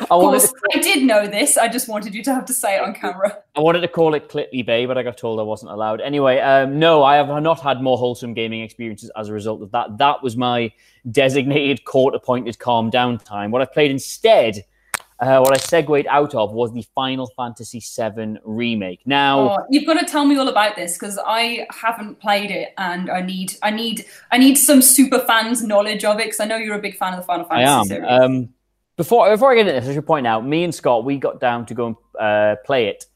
I, 0.00 0.02
of 0.04 0.08
course, 0.08 0.50
to... 0.50 0.58
I 0.74 0.78
did 0.80 1.04
know 1.04 1.26
this. 1.26 1.56
I 1.56 1.68
just 1.68 1.88
wanted 1.88 2.14
you 2.14 2.22
to 2.24 2.34
have 2.34 2.44
to 2.46 2.54
say 2.54 2.76
it 2.76 2.82
on 2.82 2.94
camera. 2.94 3.38
I 3.56 3.60
wanted 3.60 3.80
to 3.80 3.88
call 3.88 4.14
it 4.14 4.28
Clitley 4.28 4.64
Bay, 4.64 4.86
but 4.86 4.96
I 4.96 5.02
got 5.02 5.16
told 5.16 5.38
I 5.38 5.42
wasn't 5.42 5.72
allowed. 5.72 6.00
Anyway, 6.00 6.38
um, 6.40 6.78
no, 6.78 7.02
I 7.02 7.16
have 7.16 7.28
not 7.42 7.60
had 7.60 7.82
more 7.82 7.98
wholesome 7.98 8.34
gaming 8.34 8.62
experiences 8.62 9.10
as 9.16 9.28
a 9.28 9.32
result 9.32 9.62
of 9.62 9.70
that. 9.72 9.98
That 9.98 10.22
was 10.22 10.36
my 10.36 10.72
designated 11.10 11.84
court-appointed 11.84 12.58
calm 12.58 12.90
down 12.90 13.18
time. 13.18 13.50
What 13.50 13.62
I 13.62 13.66
played 13.66 13.90
instead 13.90 14.64
uh, 15.20 15.40
what 15.40 15.52
I 15.52 15.56
segued 15.56 16.06
out 16.08 16.34
of 16.34 16.52
was 16.52 16.72
the 16.72 16.84
Final 16.94 17.26
Fantasy 17.36 17.80
VII 17.80 18.36
remake. 18.44 19.00
Now 19.04 19.40
oh, 19.40 19.66
you've 19.68 19.86
got 19.86 19.94
to 19.94 20.06
tell 20.06 20.24
me 20.24 20.36
all 20.36 20.48
about 20.48 20.76
this 20.76 20.96
because 20.96 21.18
I 21.24 21.66
haven't 21.70 22.20
played 22.20 22.50
it, 22.50 22.72
and 22.78 23.10
I 23.10 23.20
need, 23.22 23.56
I 23.62 23.70
need, 23.70 24.06
I 24.30 24.38
need 24.38 24.54
some 24.56 24.80
super 24.80 25.18
fans' 25.20 25.62
knowledge 25.62 26.04
of 26.04 26.20
it 26.20 26.26
because 26.26 26.40
I 26.40 26.44
know 26.44 26.56
you're 26.56 26.76
a 26.76 26.82
big 26.82 26.96
fan 26.96 27.14
of 27.14 27.20
the 27.20 27.26
Final 27.26 27.46
Fantasy 27.46 27.64
I 27.64 27.80
am. 27.80 27.84
series. 27.86 28.08
Um, 28.08 28.48
before 28.96 29.28
before 29.30 29.52
I 29.52 29.56
get 29.56 29.66
into 29.66 29.80
this, 29.80 29.88
I 29.90 29.94
should 29.94 30.06
point 30.06 30.26
out, 30.26 30.46
me 30.46 30.62
and 30.62 30.74
Scott, 30.74 31.04
we 31.04 31.16
got 31.16 31.40
down 31.40 31.66
to 31.66 31.74
go 31.74 31.86
and 31.86 31.96
uh, 32.20 32.56
play 32.64 32.86
it 32.86 33.06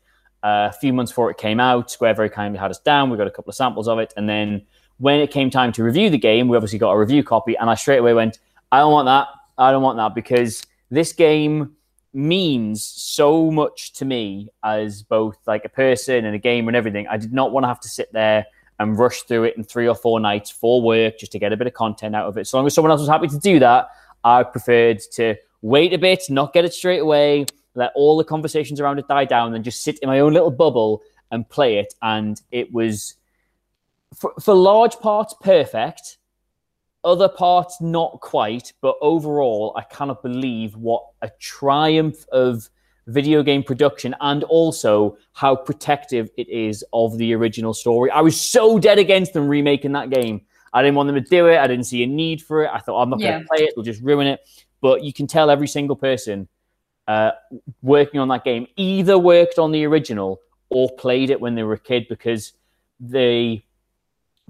uh, 0.42 0.71
a 0.71 0.73
few 0.73 0.92
months 0.92 1.12
before 1.12 1.30
it 1.30 1.38
came 1.38 1.61
out. 1.61 1.90
Square 1.90 2.14
very 2.14 2.30
kindly 2.30 2.59
had 2.59 2.71
us 2.71 2.80
down. 2.80 3.11
We 3.11 3.16
got 3.16 3.28
a 3.28 3.30
couple 3.30 3.50
of 3.50 3.56
samples 3.56 3.87
of 3.87 4.00
it, 4.00 4.12
and 4.16 4.28
then 4.28 4.62
when 4.99 5.21
it 5.21 5.30
came 5.30 5.50
time 5.50 5.73
to 5.73 5.85
review 5.85 6.11
the 6.11 6.18
game, 6.18 6.49
we 6.49 6.56
obviously 6.56 6.80
got 6.80 6.92
a 6.92 6.99
review 6.99 7.23
copy, 7.23 7.56
and 7.56 7.71
I 7.71 7.75
straight 7.75 7.99
away 7.99 8.12
went, 8.12 8.40
I 8.73 8.78
don't 8.78 8.92
want 8.92 9.06
that. 9.06 9.28
I 9.56 9.71
don't 9.71 9.82
want 9.82 9.99
that 9.99 10.14
because 10.16 10.64
this 10.90 11.12
game 11.12 11.76
means 12.14 12.85
so 12.85 13.50
much 13.50 13.92
to 13.95 14.04
me 14.04 14.49
as 14.62 15.02
both 15.02 15.38
like 15.47 15.64
a 15.64 15.69
person 15.69 16.25
and 16.25 16.35
a 16.35 16.38
gamer 16.38 16.69
and 16.69 16.76
everything. 16.76 17.07
I 17.09 17.16
did 17.16 17.33
not 17.33 17.52
want 17.52 17.64
to 17.64 17.69
have 17.69 17.81
to 17.81 17.88
sit 17.88 18.12
there 18.12 18.47
and 18.78 18.99
rush 18.99 19.23
through 19.23 19.45
it 19.45 19.57
in 19.57 19.64
three 19.64 19.88
or 19.88 19.95
four 19.95 20.21
nights 20.21 20.50
for 20.50 20.83
work 20.83 21.19
just 21.19 21.33
to 21.33 21.38
get 21.38 21.52
a 21.52 21.57
bit 21.57 21.66
of 21.66 21.75
content 21.75 22.14
out 22.14 22.26
of 22.26 22.37
it. 22.37 22.47
So 22.47 22.59
long 22.59 22.66
as 22.66 22.75
someone 22.75 22.90
else 22.90 23.00
was 23.00 23.09
happy 23.09 23.28
to 23.28 23.38
do 23.38 23.59
that, 23.61 23.88
I 24.25 24.42
preferred 24.42 25.00
to 25.12 25.37
wait 25.62 25.92
a 25.92 25.99
bit, 25.99 26.25
not 26.28 26.52
get 26.52 26.64
it 26.64 26.75
straight 26.75 27.00
away, 27.00 27.47
let 27.75 27.92
all 27.95 28.16
the 28.16 28.25
conversations 28.25 28.81
around 28.81 28.99
it 28.99 29.09
die 29.09 29.25
down, 29.25 29.54
and 29.54 29.64
just 29.64 29.83
sit 29.83 29.99
in 30.00 30.09
my 30.09 30.21
own 30.21 30.33
little 30.33 30.50
bubble 30.50 31.02
and 31.31 31.49
play 31.49 31.78
it. 31.78 31.95
And 32.02 32.40
it 32.50 32.73
was, 32.73 33.14
for, 34.14 34.33
for 34.40 34.54
large 34.54 34.99
parts, 34.99 35.35
perfect 35.40 36.19
other 37.04 37.28
parts, 37.28 37.80
not 37.80 38.21
quite, 38.21 38.73
but 38.80 38.97
overall, 39.00 39.73
I 39.76 39.82
cannot 39.82 40.23
believe 40.23 40.76
what 40.76 41.04
a 41.23 41.30
triumph 41.40 42.25
of 42.30 42.68
video 43.09 43.42
game 43.42 43.62
production 43.62 44.14
and 44.21 44.44
also 44.44 45.16
how 45.32 45.56
protective 45.56 46.30
it 46.37 46.49
is 46.49 46.85
of 46.92 47.18
the 47.18 47.35
original 47.35 47.75
story. 47.75 48.11
I 48.11 48.21
was 48.21 48.40
so 48.40 48.78
dead 48.78 48.99
against 48.99 49.32
them 49.32 49.49
remaking 49.49 49.92
that 49.92 50.11
game. 50.11 50.42
I 50.73 50.82
didn't 50.82 50.94
want 50.94 51.09
them 51.09 51.16
to 51.16 51.28
do 51.28 51.49
it. 51.49 51.59
I 51.59 51.66
didn't 51.66 51.85
see 51.85 52.02
a 52.02 52.06
need 52.06 52.40
for 52.42 52.64
it. 52.64 52.71
I 52.73 52.78
thought 52.78 53.02
I'm 53.02 53.11
not 53.11 53.21
going 53.21 53.40
to 53.40 53.47
play 53.47 53.64
it; 53.64 53.73
they'll 53.75 53.85
just 53.85 54.02
ruin 54.02 54.26
it. 54.26 54.40
But 54.80 55.02
you 55.02 55.12
can 55.12 55.26
tell 55.26 55.50
every 55.50 55.68
single 55.68 55.97
person 55.97 56.49
uh, 57.09 57.32
working 57.82 58.21
on 58.21 58.28
that 58.28 58.44
game 58.44 58.66
either 58.76 59.18
worked 59.18 59.59
on 59.59 59.73
the 59.73 59.85
original 59.85 60.40
or 60.71 60.88
played 60.97 61.30
it 61.30 61.40
when 61.40 61.54
they 61.54 61.62
were 61.62 61.75
a 61.75 61.78
kid 61.78 62.06
because 62.09 62.52
they 62.99 63.64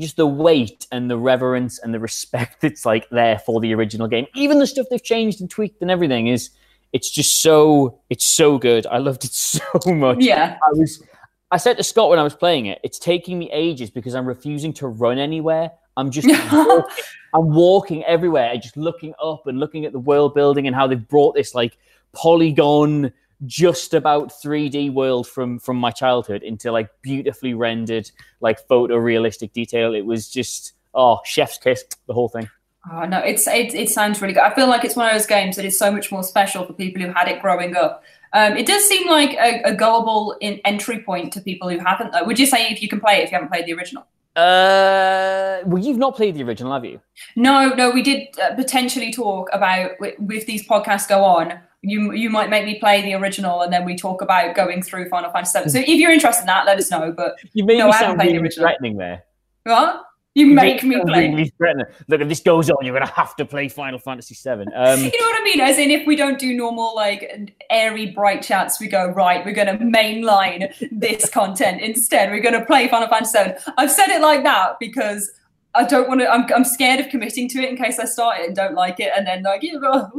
just 0.01 0.17
the 0.17 0.27
weight 0.27 0.87
and 0.91 1.11
the 1.11 1.19
reverence 1.19 1.79
and 1.79 1.93
the 1.93 2.01
respect 2.01 2.61
that's 2.61 2.85
like 2.87 3.09
there 3.11 3.39
for 3.39 3.61
the 3.61 3.75
original 3.75 4.09
game. 4.09 4.27
Even 4.35 4.59
the 4.59 4.67
stuff 4.67 4.87
they've 4.91 5.03
changed 5.03 5.41
and 5.41 5.51
tweaked 5.51 5.83
and 5.83 5.91
everything 5.91 6.27
is 6.27 6.51
it's 6.93 7.11
just 7.11 7.41
so 7.43 8.01
it's 8.11 8.25
so 8.25 8.59
good. 8.59 8.87
I 8.87 8.99
loved 8.99 9.25
it 9.25 9.33
so 9.33 9.63
much. 9.87 10.19
Yeah. 10.21 10.59
I 10.67 10.73
was 10.73 11.03
I 11.51 11.59
said 11.59 11.77
to 11.77 11.83
Scott 11.83 12.09
when 12.09 12.19
I 12.19 12.23
was 12.23 12.35
playing 12.35 12.67
it, 12.67 12.81
it's 12.83 12.99
taking 12.99 13.39
me 13.39 13.51
ages 13.53 13.91
because 13.91 14.15
I'm 14.15 14.27
refusing 14.27 14.73
to 14.75 14.89
run 14.89 15.19
anywhere. 15.19 15.71
I'm 15.99 16.11
just 16.11 16.27
walking, 16.53 16.95
I'm 17.35 17.53
walking 17.53 18.05
everywhere, 18.05 18.57
just 18.57 18.79
looking 18.79 19.13
up 19.23 19.47
and 19.47 19.61
looking 19.61 19.85
at 19.85 19.93
the 19.93 19.99
world 19.99 20.35
building 20.35 20.67
and 20.67 20.75
how 20.75 20.87
they've 20.87 21.09
brought 21.09 21.35
this 21.35 21.55
like 21.55 21.77
polygon 22.15 23.13
just 23.47 23.95
about 23.95 24.31
3D 24.31 24.93
world 24.93 25.27
from 25.27 25.59
from 25.59 25.77
my 25.77 25.91
childhood 25.91 26.43
into 26.43 26.71
like 26.71 26.89
beautifully 27.03 27.55
rendered 27.55 28.11
like 28.41 28.67
photorealistic 28.69 29.53
detail. 29.53 29.95
It 29.95 30.07
was 30.07 30.29
just 30.29 30.75
oh 30.95 31.21
chef's 31.25 31.59
kiss 31.59 31.85
the 32.07 32.15
whole 32.15 32.29
thing. 32.29 32.49
Oh 32.91 33.05
no, 33.05 33.19
it's 33.19 33.47
it, 33.47 33.75
it 33.75 33.91
sounds 33.91 34.21
really 34.21 34.35
good. 34.35 34.43
I 34.43 34.55
feel 34.55 34.69
like 34.69 34.85
it's 34.85 34.97
one 34.97 35.07
of 35.07 35.13
those 35.13 35.27
games 35.27 35.57
that 35.57 35.65
is 35.65 35.79
so 35.79 35.91
much 35.91 36.11
more 36.11 36.23
special 36.23 36.67
for 36.67 36.73
people 36.73 37.03
who 37.03 37.13
had 37.13 37.29
it 37.29 37.41
growing 37.41 37.77
up. 37.77 38.03
Um, 38.33 38.57
it 38.57 38.67
does 38.67 38.85
seem 38.89 39.09
like 39.09 39.35
a, 39.35 39.63
a 39.71 39.75
gullible 39.75 40.37
in 40.41 40.61
entry 40.65 41.01
point 41.01 41.33
to 41.35 41.41
people 41.41 41.69
who 41.69 41.79
haven't. 41.79 42.13
Though, 42.13 42.25
would 42.25 42.39
you 42.39 42.47
say 42.47 42.69
if 42.69 42.83
you 42.83 42.89
can 42.89 43.01
play 43.01 43.19
it 43.19 43.25
if 43.25 43.31
you 43.31 43.37
haven't 43.37 43.51
played 43.51 43.67
the 43.67 43.75
original? 43.75 44.07
Uh, 44.35 45.61
well, 45.67 45.83
you've 45.83 45.99
not 45.99 46.17
played 46.17 46.35
the 46.35 46.43
original, 46.43 46.73
have 46.73 46.87
you? 46.87 46.99
No, 47.37 47.69
no. 47.69 47.91
We 47.91 48.03
did 48.03 48.29
uh, 48.39 48.55
potentially 48.55 49.13
talk 49.13 49.51
about 49.53 49.91
with 50.01 50.47
these 50.47 50.67
podcasts 50.67 51.07
go 51.07 51.23
on 51.23 51.61
you 51.83 52.13
you 52.13 52.31
might 52.31 52.49
make 52.49 52.65
me 52.65 52.79
play 52.79 53.03
the 53.03 53.15
original 53.15 53.63
and 53.63 53.73
then 53.73 53.85
we 53.85 53.97
talk 53.97 54.23
about 54.23 54.55
going 54.55 54.83
through 54.83 55.09
Final 55.09 55.31
Fantasy 55.31 55.59
VII. 55.59 55.69
So 55.69 55.79
if 55.81 55.89
you're 55.89 56.13
interested 56.13 56.43
in 56.43 56.47
that, 56.47 56.65
let 56.65 56.79
us 56.79 56.91
know. 56.91 57.13
But 57.13 57.37
you 57.53 57.65
made 57.65 57.79
no, 57.79 57.89
me 57.89 57.93
sound 57.93 58.19
really 58.19 58.33
the 58.33 58.39
original. 58.39 58.69
threatening 58.69 58.97
there. 58.97 59.25
What? 59.65 60.05
You, 60.35 60.47
you 60.47 60.55
make, 60.55 60.83
me 60.83 60.99
play. 61.05 61.29
Really 61.29 61.53
threatening. 61.59 61.85
Look, 62.09 62.23
if 62.23 62.29
this 62.29 62.41
goes 62.41 62.71
on, 62.71 62.87
you're 62.87 62.97
going 62.97 63.07
to 63.07 63.13
have 63.13 63.37
to 63.37 63.45
play 63.45 63.69
Final 63.69 63.99
Fantasy 63.99 64.35
VII. 64.35 64.51
Um, 64.75 65.01
you 65.05 65.21
know 65.21 65.27
what 65.27 65.41
I 65.41 65.45
mean? 65.45 65.61
As 65.61 65.77
in, 65.77 65.91
if 65.91 66.07
we 66.07 66.17
don't 66.17 66.39
do 66.39 66.57
normal, 66.57 66.95
like, 66.97 67.53
airy, 67.69 68.13
bright 68.13 68.41
chats, 68.41 68.81
we 68.81 68.89
go, 68.89 69.09
right, 69.09 69.45
we're 69.45 69.53
going 69.53 69.79
to 69.79 69.85
mainline 69.85 70.73
this 70.91 71.29
content 71.29 71.83
instead. 71.83 72.31
We're 72.31 72.41
going 72.41 72.59
to 72.59 72.65
play 72.65 72.89
Final 72.89 73.09
Fantasy 73.09 73.39
VII. 73.43 73.73
I've 73.77 73.91
said 73.91 74.09
it 74.09 74.23
like 74.23 74.43
that 74.45 74.79
because 74.81 75.31
I 75.75 75.85
don't 75.85 76.07
want 76.07 76.21
to. 76.21 76.29
I'm, 76.29 76.47
I'm 76.55 76.65
scared 76.65 77.01
of 77.01 77.09
committing 77.09 77.49
to 77.51 77.63
it 77.63 77.69
in 77.71 77.77
case 77.77 77.99
I 77.99 78.05
start 78.05 78.41
it 78.41 78.47
and 78.47 78.55
don't 78.55 78.75
like 78.75 79.01
it, 79.01 79.11
and 79.17 79.27
then 79.27 79.43
like 79.43 79.63
you 79.63 79.81
know, 79.81 80.11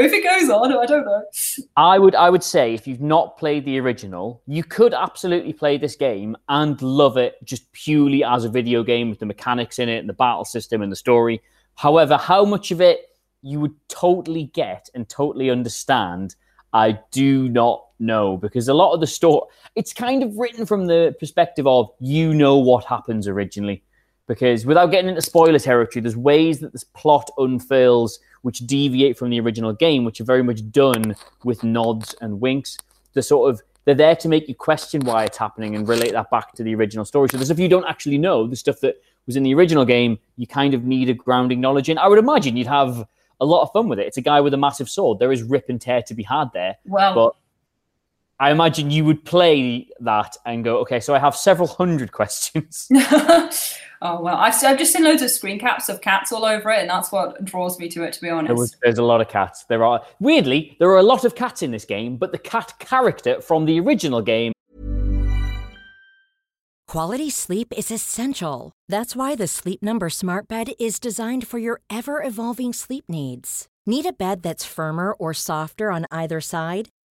if 0.00 0.12
it 0.12 0.24
goes 0.24 0.50
on, 0.50 0.76
I 0.76 0.86
don't 0.86 1.04
know. 1.04 1.22
I 1.76 1.98
would 1.98 2.14
I 2.14 2.30
would 2.30 2.42
say 2.42 2.74
if 2.74 2.86
you've 2.86 3.00
not 3.00 3.38
played 3.38 3.64
the 3.64 3.78
original, 3.78 4.42
you 4.46 4.64
could 4.64 4.94
absolutely 4.94 5.52
play 5.52 5.78
this 5.78 5.94
game 5.94 6.36
and 6.48 6.80
love 6.82 7.16
it 7.16 7.36
just 7.44 7.70
purely 7.72 8.24
as 8.24 8.44
a 8.44 8.48
video 8.48 8.82
game 8.82 9.08
with 9.08 9.20
the 9.20 9.26
mechanics 9.26 9.78
in 9.78 9.88
it 9.88 9.98
and 9.98 10.08
the 10.08 10.14
battle 10.14 10.44
system 10.44 10.82
and 10.82 10.90
the 10.90 10.96
story. 10.96 11.40
However, 11.76 12.16
how 12.16 12.44
much 12.44 12.72
of 12.72 12.80
it 12.80 13.00
you 13.42 13.60
would 13.60 13.74
totally 13.88 14.44
get 14.54 14.88
and 14.94 15.08
totally 15.08 15.48
understand, 15.48 16.34
I 16.72 16.98
do 17.12 17.48
not 17.48 17.84
know 18.00 18.36
because 18.36 18.68
a 18.68 18.74
lot 18.74 18.92
of 18.92 19.00
the 19.00 19.06
story 19.06 19.42
it's 19.74 19.92
kind 19.92 20.22
of 20.22 20.36
written 20.36 20.64
from 20.64 20.86
the 20.86 21.14
perspective 21.18 21.66
of 21.66 21.90
you 21.98 22.32
know 22.32 22.56
what 22.56 22.84
happens 22.84 23.26
originally 23.26 23.82
because 24.28 24.66
without 24.66 24.92
getting 24.92 25.08
into 25.08 25.22
spoiler 25.22 25.58
territory, 25.58 26.02
there's 26.02 26.16
ways 26.16 26.60
that 26.60 26.72
this 26.72 26.84
plot 26.84 27.28
unfurls 27.38 28.20
which 28.42 28.58
deviate 28.58 29.18
from 29.18 29.30
the 29.30 29.40
original 29.40 29.72
game, 29.72 30.04
which 30.04 30.20
are 30.20 30.24
very 30.24 30.44
much 30.44 30.70
done 30.70 31.16
with 31.42 31.64
nods 31.64 32.14
and 32.20 32.40
winks. 32.40 32.78
They're 33.14 33.22
sort 33.22 33.50
of 33.50 33.62
they're 33.84 33.94
there 33.94 34.16
to 34.16 34.28
make 34.28 34.46
you 34.48 34.54
question 34.54 35.00
why 35.00 35.24
it's 35.24 35.38
happening 35.38 35.74
and 35.74 35.88
relate 35.88 36.12
that 36.12 36.30
back 36.30 36.52
to 36.52 36.62
the 36.62 36.74
original 36.74 37.06
story. 37.06 37.28
So 37.30 37.38
there's 37.38 37.50
if 37.50 37.58
you 37.58 37.68
don't 37.68 37.86
actually 37.86 38.18
know 38.18 38.46
the 38.46 38.54
stuff 38.54 38.80
that 38.80 39.02
was 39.26 39.36
in 39.36 39.42
the 39.42 39.54
original 39.54 39.86
game, 39.86 40.18
you 40.36 40.46
kind 40.46 40.74
of 40.74 40.84
need 40.84 41.08
a 41.08 41.14
grounding 41.14 41.60
knowledge 41.60 41.88
in. 41.88 41.96
I 41.96 42.06
would 42.06 42.18
imagine 42.18 42.56
you'd 42.56 42.66
have 42.66 43.08
a 43.40 43.46
lot 43.46 43.62
of 43.62 43.72
fun 43.72 43.88
with 43.88 43.98
it. 43.98 44.06
It's 44.06 44.18
a 44.18 44.22
guy 44.22 44.42
with 44.42 44.52
a 44.52 44.58
massive 44.58 44.90
sword. 44.90 45.18
There 45.18 45.32
is 45.32 45.42
rip 45.42 45.70
and 45.70 45.80
tear 45.80 46.02
to 46.02 46.14
be 46.14 46.22
had 46.22 46.52
there. 46.52 46.76
Well, 46.84 47.14
but 47.14 47.34
I 48.38 48.50
imagine 48.50 48.90
you 48.90 49.06
would 49.06 49.24
play 49.24 49.88
that 50.00 50.36
and 50.44 50.62
go, 50.62 50.78
okay, 50.80 51.00
so 51.00 51.14
I 51.14 51.18
have 51.18 51.34
several 51.34 51.66
hundred 51.66 52.12
questions. 52.20 52.88
oh 54.02 54.20
well, 54.20 54.36
I've, 54.36 54.54
I've 54.64 54.78
just 54.78 54.92
seen 54.92 55.04
loads 55.04 55.22
of 55.22 55.30
screen 55.30 55.58
caps 55.58 55.88
of 55.88 56.00
cats 56.00 56.32
all 56.32 56.44
over 56.44 56.70
it, 56.70 56.80
and 56.80 56.90
that's 56.90 57.10
what 57.12 57.44
draws 57.44 57.78
me 57.78 57.88
to 57.90 58.04
it. 58.04 58.12
To 58.14 58.20
be 58.20 58.30
honest, 58.30 58.48
there 58.48 58.56
was, 58.56 58.76
there's 58.82 58.98
a 58.98 59.04
lot 59.04 59.20
of 59.20 59.28
cats. 59.28 59.64
There 59.68 59.84
are 59.84 60.02
weirdly 60.20 60.76
there 60.78 60.90
are 60.90 60.98
a 60.98 61.02
lot 61.02 61.24
of 61.24 61.34
cats 61.34 61.62
in 61.62 61.70
this 61.70 61.84
game, 61.84 62.16
but 62.16 62.32
the 62.32 62.38
cat 62.38 62.74
character 62.78 63.40
from 63.40 63.64
the 63.64 63.80
original 63.80 64.22
game. 64.22 64.52
Quality 66.88 67.28
sleep 67.28 67.74
is 67.76 67.90
essential. 67.90 68.72
That's 68.88 69.14
why 69.14 69.34
the 69.34 69.46
Sleep 69.46 69.82
Number 69.82 70.08
Smart 70.08 70.48
Bed 70.48 70.70
is 70.80 70.98
designed 70.98 71.46
for 71.46 71.58
your 71.58 71.82
ever 71.90 72.22
evolving 72.22 72.72
sleep 72.72 73.04
needs. 73.10 73.68
Need 73.86 74.06
a 74.06 74.12
bed 74.12 74.42
that's 74.42 74.64
firmer 74.64 75.12
or 75.12 75.34
softer 75.34 75.90
on 75.90 76.06
either 76.10 76.40
side? 76.40 76.88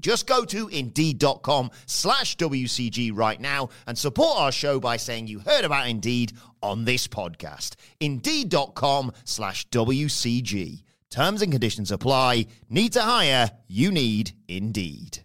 Just 0.00 0.26
go 0.26 0.44
to 0.44 0.68
indeed.com 0.68 1.70
slash 1.86 2.36
WCG 2.36 3.10
right 3.14 3.40
now 3.40 3.68
and 3.86 3.96
support 3.96 4.38
our 4.38 4.52
show 4.52 4.78
by 4.80 4.96
saying 4.96 5.26
you 5.26 5.40
heard 5.40 5.64
about 5.64 5.88
Indeed 5.88 6.32
on 6.62 6.84
this 6.84 7.06
podcast. 7.08 7.74
Indeed.com 8.00 9.12
slash 9.24 9.68
WCG. 9.68 10.82
Terms 11.10 11.40
and 11.42 11.52
conditions 11.52 11.90
apply. 11.90 12.46
Need 12.68 12.92
to 12.94 13.00
hire? 13.02 13.50
You 13.68 13.90
need 13.92 14.32
Indeed. 14.48 15.18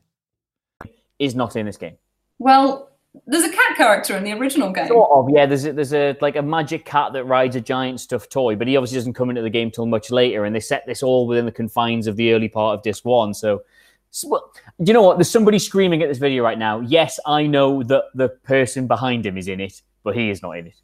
Is 1.19 1.35
not 1.35 1.55
in 1.55 1.65
this 1.65 1.77
game. 1.77 1.97
Well, 2.39 2.89
There's 3.27 3.43
a 3.43 3.51
cat 3.51 3.75
character 3.75 4.15
in 4.15 4.23
the 4.23 4.31
original 4.33 4.71
game. 4.71 4.87
Sort 4.87 5.09
of, 5.11 5.27
yeah. 5.29 5.45
There's 5.45 5.65
a, 5.65 5.73
there's 5.73 5.93
a 5.93 6.15
like 6.21 6.35
a 6.35 6.41
magic 6.41 6.85
cat 6.85 7.13
that 7.13 7.25
rides 7.25 7.55
a 7.55 7.61
giant 7.61 7.99
stuffed 7.99 8.31
toy, 8.31 8.55
but 8.55 8.67
he 8.67 8.77
obviously 8.77 8.97
doesn't 8.97 9.13
come 9.13 9.29
into 9.29 9.41
the 9.41 9.49
game 9.49 9.69
till 9.69 9.85
much 9.85 10.09
later. 10.11 10.45
And 10.45 10.55
they 10.55 10.59
set 10.61 10.85
this 10.87 11.03
all 11.03 11.27
within 11.27 11.45
the 11.45 11.51
confines 11.51 12.07
of 12.07 12.15
the 12.15 12.31
early 12.33 12.47
part 12.47 12.77
of 12.77 12.83
disc 12.83 13.03
one. 13.03 13.33
So, 13.33 13.57
so 13.57 13.63
well, 14.25 14.51
you 14.79 14.93
know 14.93 15.01
what? 15.01 15.17
There's 15.17 15.29
somebody 15.29 15.59
screaming 15.59 16.01
at 16.01 16.09
this 16.09 16.17
video 16.17 16.43
right 16.43 16.57
now. 16.57 16.81
Yes, 16.81 17.19
I 17.25 17.47
know 17.47 17.83
that 17.83 18.05
the 18.13 18.29
person 18.29 18.87
behind 18.87 19.25
him 19.25 19.37
is 19.37 19.47
in 19.47 19.59
it, 19.59 19.81
but 20.03 20.15
he 20.15 20.29
is 20.29 20.41
not 20.41 20.57
in 20.57 20.67
it. 20.67 20.75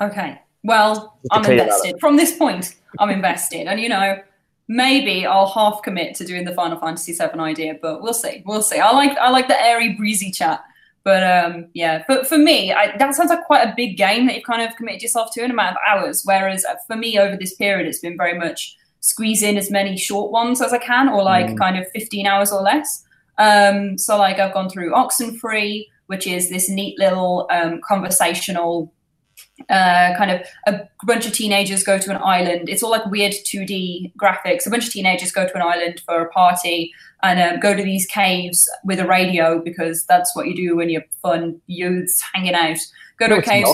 Okay. 0.00 0.40
Well, 0.62 1.18
I'm 1.30 1.44
invested. 1.44 1.96
From 2.00 2.16
this 2.16 2.36
point, 2.36 2.74
I'm 2.98 3.10
invested. 3.10 3.68
And 3.68 3.80
you 3.80 3.88
know, 3.88 4.20
maybe 4.68 5.24
I'll 5.24 5.46
half 5.46 5.82
commit 5.82 6.16
to 6.16 6.24
doing 6.24 6.44
the 6.44 6.54
Final 6.54 6.78
Fantasy 6.78 7.12
VII 7.12 7.38
idea, 7.38 7.76
but 7.80 8.02
we'll 8.02 8.14
see. 8.14 8.42
We'll 8.44 8.62
see. 8.62 8.78
I 8.78 8.90
like 8.92 9.16
I 9.18 9.30
like 9.30 9.48
the 9.48 9.60
airy, 9.60 9.94
breezy 9.94 10.30
chat. 10.30 10.64
But 11.04 11.22
um, 11.22 11.68
yeah, 11.72 12.02
but 12.08 12.26
for 12.26 12.36
me, 12.36 12.72
I, 12.72 12.96
that 12.96 13.14
sounds 13.14 13.30
like 13.30 13.44
quite 13.44 13.62
a 13.62 13.72
big 13.76 13.96
game 13.96 14.26
that 14.26 14.34
you've 14.34 14.44
kind 14.44 14.60
of 14.60 14.74
committed 14.74 15.02
yourself 15.02 15.30
to 15.34 15.44
in 15.44 15.52
a 15.52 15.54
amount 15.54 15.76
of 15.76 15.82
hours. 15.86 16.22
Whereas 16.24 16.64
uh, 16.64 16.74
for 16.88 16.96
me, 16.96 17.16
over 17.16 17.36
this 17.36 17.54
period, 17.54 17.86
it's 17.86 18.00
been 18.00 18.16
very 18.16 18.36
much 18.36 18.76
squeeze 19.06 19.42
in 19.42 19.56
as 19.56 19.70
many 19.70 19.96
short 19.96 20.32
ones 20.32 20.60
as 20.60 20.72
I 20.72 20.78
can, 20.78 21.08
or 21.08 21.22
like 21.22 21.46
mm. 21.46 21.58
kind 21.58 21.78
of 21.78 21.86
15 21.92 22.26
hours 22.26 22.52
or 22.52 22.62
less. 22.62 23.04
Um, 23.38 23.98
so 23.98 24.18
like 24.18 24.38
I've 24.38 24.54
gone 24.54 24.68
through 24.68 24.92
Oxenfree, 24.92 25.86
which 26.06 26.26
is 26.26 26.50
this 26.50 26.68
neat 26.68 26.98
little 26.98 27.46
um, 27.50 27.80
conversational 27.86 28.92
uh, 29.70 30.14
kind 30.16 30.30
of 30.30 30.42
a 30.66 30.86
bunch 31.04 31.26
of 31.26 31.32
teenagers 31.32 31.82
go 31.82 31.98
to 31.98 32.10
an 32.10 32.20
island. 32.22 32.68
It's 32.68 32.82
all 32.82 32.90
like 32.90 33.06
weird 33.06 33.32
2D 33.32 34.12
graphics. 34.20 34.66
A 34.66 34.70
bunch 34.70 34.86
of 34.86 34.92
teenagers 34.92 35.32
go 35.32 35.46
to 35.46 35.54
an 35.54 35.62
island 35.62 36.02
for 36.04 36.20
a 36.20 36.28
party 36.30 36.92
and 37.22 37.40
um, 37.40 37.60
go 37.60 37.74
to 37.74 37.82
these 37.82 38.06
caves 38.06 38.68
with 38.84 39.00
a 39.00 39.06
radio 39.06 39.60
because 39.62 40.04
that's 40.06 40.34
what 40.36 40.46
you 40.46 40.54
do 40.54 40.76
when 40.76 40.90
you're 40.90 41.04
fun 41.22 41.60
youths 41.66 42.22
hanging 42.34 42.54
out. 42.54 42.78
Go 43.18 43.28
to 43.28 43.34
no, 43.34 43.38
a 43.38 43.42
cave, 43.42 43.66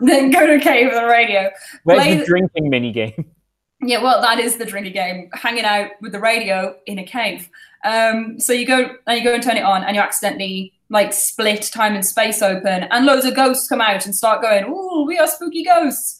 then 0.00 0.30
go 0.30 0.46
to 0.46 0.56
a 0.56 0.60
cave 0.60 0.88
with 0.88 1.02
a 1.02 1.06
radio. 1.06 1.50
Where's 1.84 2.02
Play 2.02 2.16
the 2.16 2.26
drinking 2.26 2.68
mini 2.68 2.92
game? 2.92 3.24
Yeah, 3.82 4.02
well, 4.02 4.20
that 4.20 4.38
is 4.38 4.56
the 4.56 4.66
drinking 4.66 4.92
game. 4.92 5.30
Hanging 5.32 5.64
out 5.64 5.92
with 6.00 6.12
the 6.12 6.20
radio 6.20 6.76
in 6.86 6.98
a 6.98 7.04
cave. 7.04 7.48
Um, 7.84 8.38
so 8.38 8.52
you 8.52 8.66
go 8.66 8.96
and 9.06 9.18
you 9.18 9.24
go 9.24 9.34
and 9.34 9.42
turn 9.42 9.56
it 9.56 9.64
on, 9.64 9.84
and 9.84 9.96
you 9.96 10.02
accidentally 10.02 10.72
like 10.90 11.12
split 11.12 11.62
time 11.62 11.94
and 11.94 12.04
space 12.04 12.42
open, 12.42 12.84
and 12.84 13.06
loads 13.06 13.24
of 13.24 13.34
ghosts 13.34 13.68
come 13.68 13.80
out 13.80 14.04
and 14.04 14.14
start 14.14 14.42
going, 14.42 14.64
"Ooh, 14.66 15.04
we 15.06 15.18
are 15.18 15.26
spooky 15.26 15.64
ghosts." 15.64 16.18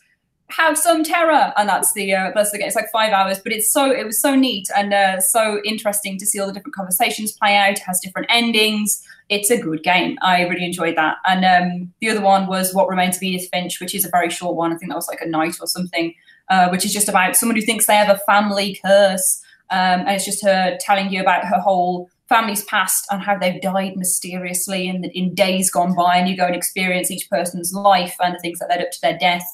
Have 0.56 0.76
some 0.76 1.04
terror, 1.04 1.52
and 1.56 1.68
that's 1.68 1.92
the 1.92 2.12
uh, 2.12 2.32
that's 2.34 2.50
the 2.50 2.58
game. 2.58 2.66
It's 2.66 2.74
like 2.74 2.90
five 2.90 3.12
hours, 3.12 3.38
but 3.38 3.52
it's 3.52 3.72
so 3.72 3.92
it 3.92 4.04
was 4.04 4.20
so 4.20 4.34
neat 4.34 4.68
and 4.76 4.92
uh, 4.92 5.20
so 5.20 5.60
interesting 5.64 6.18
to 6.18 6.26
see 6.26 6.40
all 6.40 6.48
the 6.48 6.52
different 6.52 6.74
conversations 6.74 7.30
play 7.30 7.56
out. 7.56 7.72
It 7.72 7.80
has 7.80 8.00
different 8.00 8.26
endings. 8.30 9.06
It's 9.28 9.50
a 9.50 9.60
good 9.60 9.84
game. 9.84 10.18
I 10.22 10.42
really 10.48 10.64
enjoyed 10.64 10.96
that. 10.96 11.18
And 11.24 11.44
um, 11.44 11.94
the 12.00 12.10
other 12.10 12.20
one 12.20 12.48
was 12.48 12.74
What 12.74 12.88
Remains 12.88 13.16
of 13.16 13.22
Edith 13.22 13.48
Finch, 13.52 13.80
which 13.80 13.94
is 13.94 14.04
a 14.04 14.10
very 14.10 14.28
short 14.28 14.56
one. 14.56 14.72
I 14.72 14.76
think 14.76 14.90
that 14.90 14.96
was 14.96 15.06
like 15.06 15.20
a 15.20 15.28
night 15.28 15.54
or 15.60 15.68
something, 15.68 16.12
uh, 16.50 16.68
which 16.68 16.84
is 16.84 16.92
just 16.92 17.08
about 17.08 17.36
someone 17.36 17.56
who 17.56 17.62
thinks 17.62 17.86
they 17.86 17.96
have 17.96 18.14
a 18.14 18.20
family 18.26 18.78
curse, 18.84 19.40
um, 19.70 20.00
and 20.00 20.10
it's 20.10 20.24
just 20.24 20.44
her 20.44 20.76
telling 20.80 21.10
you 21.12 21.20
about 21.20 21.44
her 21.44 21.58
whole 21.58 22.10
family's 22.28 22.64
past 22.64 23.06
and 23.10 23.22
how 23.22 23.36
they've 23.36 23.60
died 23.60 23.96
mysteriously 23.96 24.86
in, 24.88 25.04
in 25.04 25.34
days 25.34 25.70
gone 25.70 25.94
by, 25.94 26.16
and 26.16 26.28
you 26.28 26.36
go 26.36 26.46
and 26.46 26.54
experience 26.54 27.10
each 27.10 27.28
person's 27.30 27.72
life 27.72 28.14
and 28.20 28.34
the 28.34 28.38
things 28.38 28.58
that 28.58 28.68
led 28.68 28.80
up 28.80 28.90
to 28.90 29.00
their 29.00 29.16
death, 29.18 29.46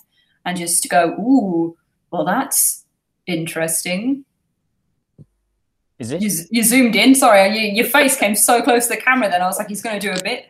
and 0.45 0.59
just 0.59 0.89
go, 0.91 1.11
ooh, 1.19 1.77
well, 2.11 2.25
that's 2.25 2.85
interesting. 3.27 4.25
Is 5.99 6.13
it? 6.13 6.21
You, 6.21 6.31
you 6.51 6.63
zoomed 6.63 6.95
in. 6.95 7.15
Sorry, 7.15 7.59
you, 7.59 7.73
your 7.73 7.87
face 7.87 8.19
came 8.19 8.35
so 8.35 8.63
close 8.63 8.87
to 8.87 8.95
the 8.95 9.01
camera. 9.01 9.31
Then 9.31 9.41
I 9.41 9.47
was 9.47 9.59
like, 9.59 9.69
he's 9.69 9.81
going 9.81 9.99
to 9.99 10.07
do 10.07 10.13
a 10.13 10.23
bit. 10.23 10.47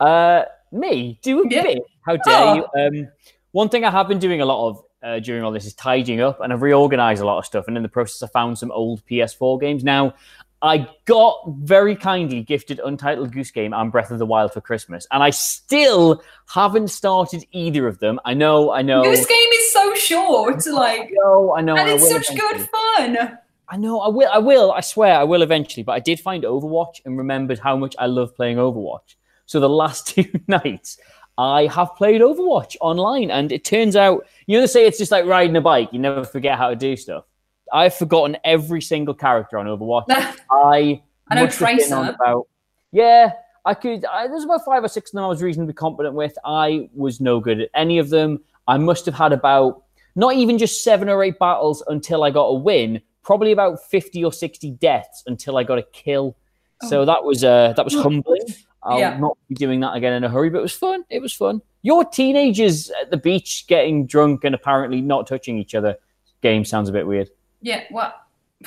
Uh, 0.00 0.42
me 0.72 1.18
do 1.22 1.42
a 1.42 1.48
yeah. 1.48 1.62
bit? 1.62 1.82
How 2.02 2.16
dare 2.16 2.24
oh. 2.26 2.54
you? 2.54 3.02
Um, 3.02 3.08
one 3.52 3.68
thing 3.68 3.84
I 3.84 3.90
have 3.90 4.08
been 4.08 4.18
doing 4.18 4.40
a 4.40 4.44
lot 4.44 4.68
of 4.68 4.82
uh, 5.02 5.18
during 5.20 5.42
all 5.42 5.52
this 5.52 5.64
is 5.64 5.74
tidying 5.74 6.20
up, 6.20 6.40
and 6.40 6.52
I've 6.52 6.62
reorganized 6.62 7.22
a 7.22 7.26
lot 7.26 7.38
of 7.38 7.46
stuff. 7.46 7.66
And 7.68 7.76
in 7.76 7.82
the 7.82 7.88
process, 7.88 8.22
I 8.22 8.30
found 8.32 8.58
some 8.58 8.70
old 8.72 9.04
PS4 9.06 9.60
games. 9.60 9.84
Now, 9.84 10.14
I 10.62 10.88
got 11.06 11.42
very 11.60 11.96
kindly 11.96 12.42
gifted 12.42 12.80
Untitled 12.84 13.32
Goose 13.32 13.50
Game 13.50 13.72
and 13.72 13.90
Breath 13.90 14.10
of 14.10 14.18
the 14.18 14.26
Wild 14.26 14.52
for 14.52 14.60
Christmas, 14.60 15.06
and 15.10 15.22
I 15.22 15.30
still 15.30 16.22
haven't 16.52 16.88
started 16.88 17.46
either 17.52 17.86
of 17.88 17.98
them. 17.98 18.20
I 18.24 18.34
know, 18.34 18.70
I 18.70 18.82
know. 18.82 19.02
Goose 19.02 19.24
Game 19.24 19.52
is 19.54 19.72
so 19.72 19.94
short, 19.94 20.66
like. 20.66 21.00
I 21.00 21.08
know, 21.12 21.54
I 21.56 21.60
know, 21.62 21.76
and 21.76 21.88
it's 21.88 22.08
such 22.08 22.30
eventually. 22.30 22.58
good 22.58 22.68
fun. 22.68 23.38
I 23.72 23.76
know, 23.76 24.00
I 24.00 24.08
will, 24.08 24.28
I 24.30 24.38
will, 24.38 24.72
I 24.72 24.80
swear, 24.80 25.14
I 25.14 25.24
will 25.24 25.42
eventually. 25.42 25.84
But 25.84 25.92
I 25.92 26.00
did 26.00 26.20
find 26.20 26.44
Overwatch 26.44 27.00
and 27.04 27.16
remembered 27.16 27.60
how 27.60 27.76
much 27.76 27.94
I 27.98 28.06
love 28.06 28.34
playing 28.34 28.56
Overwatch. 28.56 29.14
So 29.46 29.60
the 29.60 29.68
last 29.68 30.08
two 30.14 30.28
nights, 30.46 30.98
I 31.40 31.68
have 31.68 31.96
played 31.96 32.20
Overwatch 32.20 32.76
online, 32.82 33.30
and 33.30 33.50
it 33.50 33.64
turns 33.64 33.96
out, 33.96 34.26
you 34.46 34.56
know, 34.56 34.60
they 34.60 34.66
say 34.66 34.86
it's 34.86 34.98
just 34.98 35.10
like 35.10 35.24
riding 35.24 35.56
a 35.56 35.60
bike; 35.62 35.88
you 35.90 35.98
never 35.98 36.22
forget 36.22 36.58
how 36.58 36.68
to 36.68 36.76
do 36.76 36.96
stuff. 36.96 37.24
I've 37.72 37.94
forgotten 37.94 38.36
every 38.44 38.82
single 38.82 39.14
character 39.14 39.56
on 39.56 39.64
Overwatch. 39.66 40.04
I 40.50 41.02
I 41.28 41.34
know 41.34 41.46
Tracer. 41.46 41.94
About, 41.94 42.46
yeah, 42.92 43.32
I 43.64 43.72
could. 43.72 44.04
I, 44.04 44.28
there's 44.28 44.44
about 44.44 44.66
five 44.66 44.84
or 44.84 44.88
six 44.88 45.10
of 45.10 45.14
them 45.14 45.24
I 45.24 45.28
was 45.28 45.42
reasonably 45.42 45.72
competent 45.72 46.14
with. 46.14 46.36
I 46.44 46.90
was 46.94 47.22
no 47.22 47.40
good 47.40 47.62
at 47.62 47.70
any 47.74 47.98
of 47.98 48.10
them. 48.10 48.40
I 48.68 48.76
must 48.76 49.06
have 49.06 49.14
had 49.14 49.32
about 49.32 49.84
not 50.16 50.34
even 50.34 50.58
just 50.58 50.84
seven 50.84 51.08
or 51.08 51.24
eight 51.24 51.38
battles 51.38 51.82
until 51.88 52.22
I 52.22 52.30
got 52.30 52.46
a 52.46 52.54
win. 52.54 53.00
Probably 53.22 53.52
about 53.52 53.82
fifty 53.82 54.22
or 54.22 54.32
sixty 54.32 54.72
deaths 54.72 55.22
until 55.26 55.56
I 55.56 55.64
got 55.64 55.78
a 55.78 55.84
kill. 55.84 56.36
Oh. 56.82 56.88
So 56.88 57.04
that 57.06 57.24
was 57.24 57.44
uh, 57.44 57.72
that 57.76 57.84
was 57.84 57.94
humbling. 57.94 58.42
I'll 58.82 58.98
yeah. 58.98 59.18
not 59.18 59.36
be 59.48 59.54
doing 59.54 59.80
that 59.80 59.94
again 59.94 60.14
in 60.14 60.24
a 60.24 60.28
hurry, 60.28 60.50
but 60.50 60.58
it 60.58 60.62
was 60.62 60.72
fun. 60.72 61.04
It 61.10 61.20
was 61.20 61.32
fun. 61.32 61.60
Your 61.82 62.04
teenagers 62.04 62.90
at 63.00 63.10
the 63.10 63.16
beach 63.16 63.66
getting 63.66 64.06
drunk 64.06 64.44
and 64.44 64.54
apparently 64.54 65.00
not 65.00 65.26
touching 65.26 65.58
each 65.58 65.74
other 65.74 65.96
game 66.40 66.64
sounds 66.64 66.88
a 66.88 66.92
bit 66.92 67.06
weird. 67.06 67.30
Yeah, 67.60 67.84
what? 67.90 68.16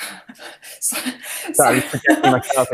so, 0.79 0.97
sorry, 1.53 1.81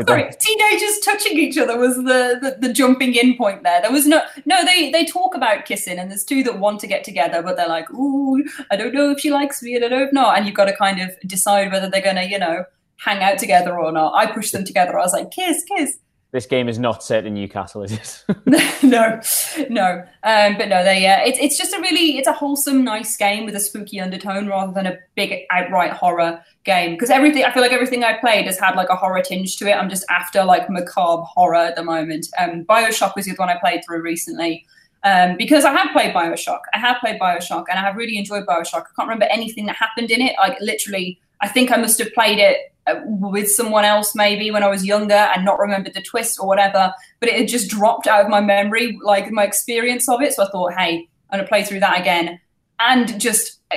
sorry, 0.06 0.30
teenagers 0.38 1.00
touching 1.04 1.38
each 1.38 1.58
other 1.58 1.78
was 1.78 1.96
the, 1.96 2.38
the, 2.40 2.56
the 2.66 2.72
jumping 2.72 3.14
in 3.14 3.36
point 3.36 3.62
there. 3.62 3.82
There 3.82 3.92
was 3.92 4.06
no 4.06 4.22
no 4.46 4.64
they 4.64 4.90
they 4.90 5.04
talk 5.04 5.34
about 5.34 5.66
kissing 5.66 5.98
and 5.98 6.10
there's 6.10 6.24
two 6.24 6.42
that 6.44 6.58
want 6.58 6.80
to 6.80 6.86
get 6.86 7.04
together, 7.04 7.42
but 7.42 7.56
they're 7.56 7.68
like, 7.68 7.90
ooh, 7.90 8.42
I 8.70 8.76
don't 8.76 8.94
know 8.94 9.10
if 9.10 9.20
she 9.20 9.30
likes 9.30 9.62
me, 9.62 9.76
I 9.76 9.88
don't 9.88 10.14
know 10.14 10.30
and 10.30 10.46
you've 10.46 10.54
got 10.54 10.64
to 10.64 10.76
kind 10.76 10.98
of 10.98 11.10
decide 11.26 11.70
whether 11.70 11.90
they're 11.90 12.00
gonna 12.00 12.22
you 12.22 12.38
know 12.38 12.64
hang 12.96 13.22
out 13.22 13.38
together 13.38 13.78
or 13.78 13.92
not. 13.92 14.14
I 14.14 14.32
pushed 14.32 14.52
them 14.52 14.64
together. 14.64 14.98
I 14.98 15.02
was 15.02 15.12
like, 15.12 15.30
kiss, 15.30 15.62
kiss 15.64 15.98
this 16.32 16.46
game 16.46 16.68
is 16.68 16.78
not 16.78 17.02
set 17.02 17.26
in 17.26 17.34
Newcastle, 17.34 17.82
is 17.82 17.92
it? 17.92 18.24
no, 18.84 19.20
no. 19.68 20.04
Um, 20.22 20.56
but 20.56 20.68
no, 20.68 20.84
they. 20.84 21.06
Uh, 21.06 21.18
it's 21.24 21.38
it's 21.40 21.58
just 21.58 21.72
a 21.72 21.80
really 21.80 22.18
it's 22.18 22.28
a 22.28 22.32
wholesome, 22.32 22.84
nice 22.84 23.16
game 23.16 23.44
with 23.44 23.56
a 23.56 23.60
spooky 23.60 24.00
undertone 24.00 24.46
rather 24.46 24.72
than 24.72 24.86
a 24.86 24.96
big 25.16 25.42
outright 25.50 25.92
horror 25.92 26.40
game. 26.64 26.92
Because 26.92 27.10
everything 27.10 27.44
I 27.44 27.52
feel 27.52 27.62
like 27.62 27.72
everything 27.72 28.04
I 28.04 28.18
played 28.18 28.46
has 28.46 28.58
had 28.58 28.76
like 28.76 28.90
a 28.90 28.96
horror 28.96 29.22
tinge 29.22 29.56
to 29.58 29.68
it. 29.68 29.72
I'm 29.72 29.90
just 29.90 30.04
after 30.08 30.44
like 30.44 30.70
macabre 30.70 31.22
horror 31.22 31.56
at 31.56 31.74
the 31.74 31.82
moment. 31.82 32.28
Um, 32.38 32.64
Bioshock 32.64 33.16
was 33.16 33.26
the 33.26 33.34
one 33.34 33.48
I 33.48 33.58
played 33.58 33.82
through 33.84 34.02
recently. 34.02 34.66
Um, 35.02 35.36
because 35.38 35.64
I 35.64 35.72
have 35.72 35.92
played 35.92 36.14
Bioshock. 36.14 36.60
I 36.74 36.78
have 36.78 36.98
played 37.00 37.18
Bioshock 37.18 37.64
and 37.70 37.78
I 37.78 37.82
have 37.82 37.96
really 37.96 38.18
enjoyed 38.18 38.44
Bioshock. 38.44 38.82
I 38.82 38.92
can't 38.94 39.08
remember 39.08 39.26
anything 39.30 39.64
that 39.66 39.76
happened 39.76 40.10
in 40.10 40.20
it. 40.20 40.36
Like 40.38 40.60
literally, 40.60 41.18
I 41.40 41.48
think 41.48 41.72
I 41.72 41.76
must 41.76 41.98
have 41.98 42.12
played 42.12 42.38
it 42.38 42.69
Uh, 42.86 42.94
with 43.04 43.50
someone 43.50 43.84
else 43.84 44.14
maybe 44.14 44.50
when 44.50 44.62
I 44.62 44.68
was 44.68 44.86
younger 44.86 45.12
and 45.12 45.44
not 45.44 45.58
remembered 45.58 45.92
the 45.92 46.00
twist 46.00 46.38
or 46.40 46.46
whatever, 46.48 46.94
but 47.20 47.28
it 47.28 47.38
had 47.38 47.46
just 47.46 47.68
dropped 47.68 48.06
out 48.06 48.24
of 48.24 48.30
my 48.30 48.40
memory, 48.40 48.98
like 49.02 49.30
my 49.30 49.44
experience 49.44 50.08
of 50.08 50.22
it. 50.22 50.32
So 50.32 50.44
I 50.44 50.50
thought, 50.50 50.72
hey, 50.72 51.06
I'm 51.28 51.38
gonna 51.38 51.48
play 51.48 51.62
through 51.62 51.80
that 51.80 52.00
again, 52.00 52.40
and 52.78 53.20
just 53.20 53.60
uh, 53.70 53.76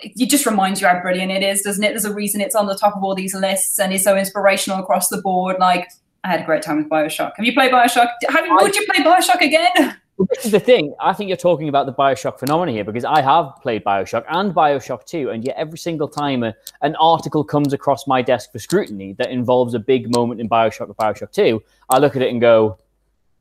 it 0.00 0.28
just 0.28 0.46
reminds 0.46 0.80
you 0.80 0.88
how 0.88 1.00
brilliant 1.00 1.30
it 1.30 1.44
is, 1.44 1.62
doesn't 1.62 1.82
it? 1.82 1.90
There's 1.90 2.04
a 2.04 2.12
reason 2.12 2.40
it's 2.40 2.56
on 2.56 2.66
the 2.66 2.74
top 2.74 2.96
of 2.96 3.04
all 3.04 3.14
these 3.14 3.34
lists 3.34 3.78
and 3.78 3.92
is 3.92 4.02
so 4.02 4.16
inspirational 4.16 4.80
across 4.80 5.08
the 5.08 5.22
board. 5.22 5.56
Like 5.60 5.88
I 6.24 6.28
had 6.28 6.40
a 6.40 6.44
great 6.44 6.62
time 6.62 6.78
with 6.78 6.88
Bioshock. 6.88 7.32
Have 7.36 7.46
you 7.46 7.52
played 7.52 7.72
Bioshock? 7.72 8.10
Have, 8.28 8.44
would 8.48 8.74
you 8.74 8.86
play 8.86 9.04
Bioshock 9.04 9.40
again? 9.40 9.96
This 10.28 10.44
is 10.44 10.50
the 10.50 10.60
thing. 10.60 10.94
I 11.00 11.14
think 11.14 11.28
you're 11.28 11.36
talking 11.36 11.68
about 11.68 11.86
the 11.86 11.94
Bioshock 11.94 12.38
phenomenon 12.38 12.74
here 12.74 12.84
because 12.84 13.06
I 13.06 13.22
have 13.22 13.56
played 13.62 13.84
Bioshock 13.84 14.24
and 14.28 14.54
Bioshock 14.54 15.06
2, 15.06 15.30
and 15.30 15.44
yet 15.44 15.56
every 15.56 15.78
single 15.78 16.08
time 16.08 16.42
a, 16.42 16.54
an 16.82 16.94
article 16.96 17.42
comes 17.42 17.72
across 17.72 18.06
my 18.06 18.20
desk 18.20 18.52
for 18.52 18.58
scrutiny 18.58 19.14
that 19.14 19.30
involves 19.30 19.72
a 19.72 19.78
big 19.78 20.14
moment 20.14 20.40
in 20.40 20.48
Bioshock 20.48 20.90
or 20.90 20.94
Bioshock 20.94 21.32
2, 21.32 21.62
I 21.88 21.98
look 21.98 22.16
at 22.16 22.22
it 22.22 22.30
and 22.30 22.40
go, 22.40 22.78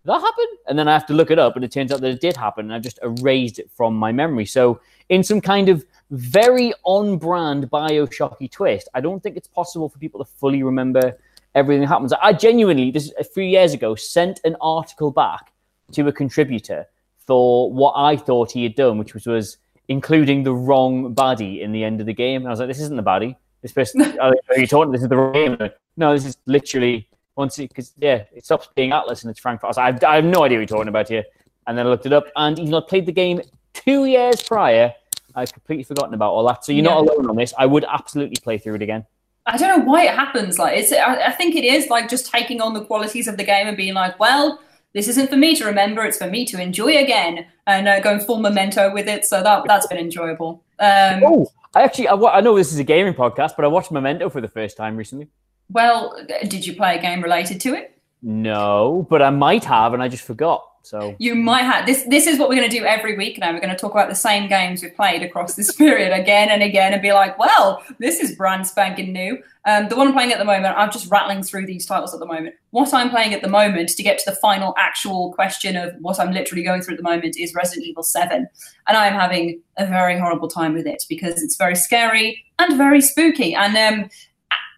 that 0.05 0.21
happened? 0.21 0.57
And 0.67 0.79
then 0.79 0.87
I 0.87 0.93
have 0.93 1.05
to 1.07 1.13
look 1.13 1.31
it 1.31 1.39
up, 1.39 1.57
and 1.57 1.65
it 1.65 1.71
turns 1.71 1.91
out 1.91 1.99
that 1.99 2.11
it 2.11 2.21
did 2.21 2.37
happen, 2.37 2.65
and 2.65 2.73
I've 2.73 2.81
just 2.81 2.99
erased 3.03 3.59
it 3.59 3.69
from 3.71 3.95
my 3.95 4.13
memory. 4.13 4.45
So, 4.45 4.79
in 5.09 5.23
some 5.23 5.41
kind 5.41 5.67
of 5.67 5.83
very 6.11 6.73
on 6.83 7.17
brand 7.17 7.69
Bioshocky 7.69 8.49
twist, 8.49 8.87
I 8.93 9.01
don't 9.01 9.21
think 9.21 9.35
it's 9.35 9.47
possible 9.47 9.89
for 9.89 9.99
people 9.99 10.23
to 10.23 10.31
fully 10.39 10.63
remember 10.63 11.17
everything 11.55 11.81
that 11.81 11.87
happens. 11.87 12.13
I 12.13 12.31
genuinely, 12.31 12.91
this 12.91 13.11
a 13.19 13.23
few 13.23 13.43
years 13.43 13.73
ago, 13.73 13.95
sent 13.95 14.39
an 14.45 14.55
article 14.61 15.11
back 15.11 15.51
to 15.93 16.07
a 16.07 16.11
contributor 16.11 16.85
for 17.25 17.71
what 17.71 17.93
I 17.95 18.17
thought 18.17 18.51
he 18.51 18.63
had 18.63 18.75
done, 18.75 18.97
which 18.97 19.13
was, 19.13 19.25
was 19.25 19.57
including 19.87 20.43
the 20.43 20.53
wrong 20.53 21.13
baddie 21.13 21.61
in 21.61 21.71
the 21.71 21.83
end 21.83 21.99
of 21.99 22.05
the 22.05 22.13
game. 22.13 22.41
And 22.41 22.47
I 22.47 22.51
was 22.51 22.59
like, 22.59 22.69
this 22.69 22.79
isn't 22.79 22.95
the 22.95 23.03
baddie. 23.03 23.35
This 23.61 23.71
person, 23.71 24.01
are 24.19 24.33
you 24.55 24.67
talking? 24.67 24.91
This 24.91 25.01
is 25.01 25.09
the 25.09 25.17
wrong 25.17 25.33
game. 25.33 25.57
No, 25.97 26.13
this 26.13 26.25
is 26.25 26.37
literally 26.45 27.07
once 27.35 27.57
it, 27.57 27.69
because 27.69 27.93
yeah, 27.97 28.23
it 28.33 28.45
stops 28.45 28.67
being 28.75 28.91
Atlas 28.91 29.23
and 29.23 29.31
it's 29.31 29.39
Frankfurt. 29.39 29.77
I, 29.77 29.87
have, 29.87 30.03
I 30.03 30.15
have 30.15 30.25
no 30.25 30.43
idea 30.43 30.57
what 30.57 30.61
you're 30.61 30.77
talking 30.77 30.89
about 30.89 31.07
here. 31.07 31.23
And 31.67 31.77
then 31.77 31.85
I 31.85 31.89
looked 31.89 32.05
it 32.05 32.13
up, 32.13 32.25
and 32.35 32.57
even 32.57 32.71
though 32.71 32.79
I 32.79 32.87
played 32.87 33.05
the 33.05 33.11
game 33.11 33.41
two 33.73 34.05
years 34.05 34.41
prior, 34.41 34.93
I've 35.35 35.53
completely 35.53 35.83
forgotten 35.83 36.13
about 36.13 36.31
all 36.31 36.45
that. 36.47 36.65
So 36.65 36.71
you're 36.71 36.83
not 36.83 36.97
alone 36.97 37.29
on 37.29 37.35
this. 37.35 37.53
I 37.57 37.65
would 37.65 37.85
absolutely 37.87 38.37
play 38.41 38.57
through 38.57 38.75
it 38.75 38.81
again. 38.81 39.05
I 39.45 39.57
don't 39.57 39.79
know 39.79 39.85
why 39.85 40.05
it 40.05 40.15
happens. 40.15 40.57
Like 40.57 40.77
it's, 40.77 40.91
I, 40.91 41.27
I 41.27 41.31
think 41.31 41.55
it 41.55 41.63
is 41.63 41.87
like 41.87 42.09
just 42.09 42.31
taking 42.31 42.59
on 42.61 42.73
the 42.73 42.83
qualities 42.83 43.27
of 43.27 43.37
the 43.37 43.43
game 43.43 43.67
and 43.67 43.77
being 43.77 43.93
like, 43.93 44.19
well, 44.19 44.59
this 44.93 45.07
isn't 45.07 45.29
for 45.29 45.37
me 45.37 45.55
to 45.55 45.65
remember; 45.65 46.03
it's 46.03 46.17
for 46.17 46.29
me 46.29 46.45
to 46.45 46.61
enjoy 46.61 46.97
again, 46.97 47.45
and 47.67 47.87
uh, 47.87 47.99
going 47.99 48.19
full 48.19 48.39
memento 48.39 48.93
with 48.93 49.07
it. 49.07 49.25
So 49.25 49.43
that 49.43 49.63
that's 49.65 49.87
been 49.87 49.97
enjoyable. 49.97 50.63
Um, 50.79 51.21
Oh, 51.25 51.47
I 51.75 51.83
actually, 51.83 52.07
I, 52.07 52.15
I 52.15 52.41
know 52.41 52.55
this 52.55 52.71
is 52.71 52.79
a 52.79 52.83
gaming 52.83 53.13
podcast, 53.13 53.51
but 53.55 53.65
I 53.65 53.67
watched 53.67 53.91
Memento 53.91 54.29
for 54.29 54.41
the 54.41 54.47
first 54.47 54.75
time 54.75 54.97
recently. 54.97 55.27
Well, 55.71 56.17
did 56.47 56.65
you 56.65 56.75
play 56.75 56.97
a 56.97 57.01
game 57.01 57.21
related 57.21 57.61
to 57.61 57.75
it? 57.75 57.98
No, 58.21 59.07
but 59.09 59.21
I 59.21 59.29
might 59.29 59.63
have, 59.65 59.93
and 59.93 60.03
I 60.03 60.07
just 60.07 60.23
forgot. 60.23 60.65
So 60.81 61.15
You 61.19 61.35
might 61.35 61.63
have 61.63 61.85
this. 61.85 62.03
This 62.03 62.25
is 62.25 62.39
what 62.39 62.49
we're 62.49 62.55
going 62.55 62.69
to 62.69 62.77
do 62.77 62.85
every 62.85 63.17
week 63.17 63.37
now. 63.37 63.51
We're 63.51 63.59
going 63.59 63.73
to 63.73 63.79
talk 63.79 63.91
about 63.91 64.09
the 64.09 64.15
same 64.15 64.47
games 64.47 64.81
we've 64.81 64.95
played 64.95 65.21
across 65.23 65.55
this 65.55 65.71
period 65.75 66.11
again 66.13 66.49
and 66.49 66.63
again, 66.63 66.93
and 66.93 67.01
be 67.01 67.11
like, 67.11 67.37
"Well, 67.37 67.83
this 67.99 68.19
is 68.19 68.35
brand 68.35 68.65
spanking 68.65 69.13
new." 69.13 69.41
Um, 69.65 69.89
the 69.89 69.95
one 69.95 70.07
I'm 70.07 70.13
playing 70.13 70.31
at 70.31 70.39
the 70.39 70.45
moment, 70.45 70.75
I'm 70.77 70.91
just 70.91 71.11
rattling 71.11 71.43
through 71.43 71.65
these 71.65 71.85
titles 71.85 72.13
at 72.13 72.19
the 72.19 72.25
moment. 72.25 72.55
What 72.71 72.93
I'm 72.93 73.09
playing 73.09 73.33
at 73.33 73.41
the 73.41 73.49
moment 73.49 73.89
to 73.89 74.03
get 74.03 74.17
to 74.19 74.31
the 74.31 74.35
final 74.37 74.73
actual 74.77 75.33
question 75.33 75.75
of 75.75 75.93
what 75.99 76.19
I'm 76.19 76.31
literally 76.31 76.63
going 76.63 76.81
through 76.81 76.95
at 76.95 76.97
the 76.97 77.09
moment 77.09 77.37
is 77.37 77.53
Resident 77.53 77.85
Evil 77.85 78.03
7, 78.03 78.47
and 78.87 78.97
I'm 78.97 79.13
having 79.13 79.61
a 79.77 79.85
very 79.85 80.17
horrible 80.17 80.47
time 80.47 80.73
with 80.73 80.87
it 80.87 81.03
because 81.09 81.43
it's 81.43 81.57
very 81.57 81.75
scary 81.75 82.43
and 82.57 82.77
very 82.77 83.01
spooky. 83.01 83.53
And 83.53 83.77
um, 83.77 84.09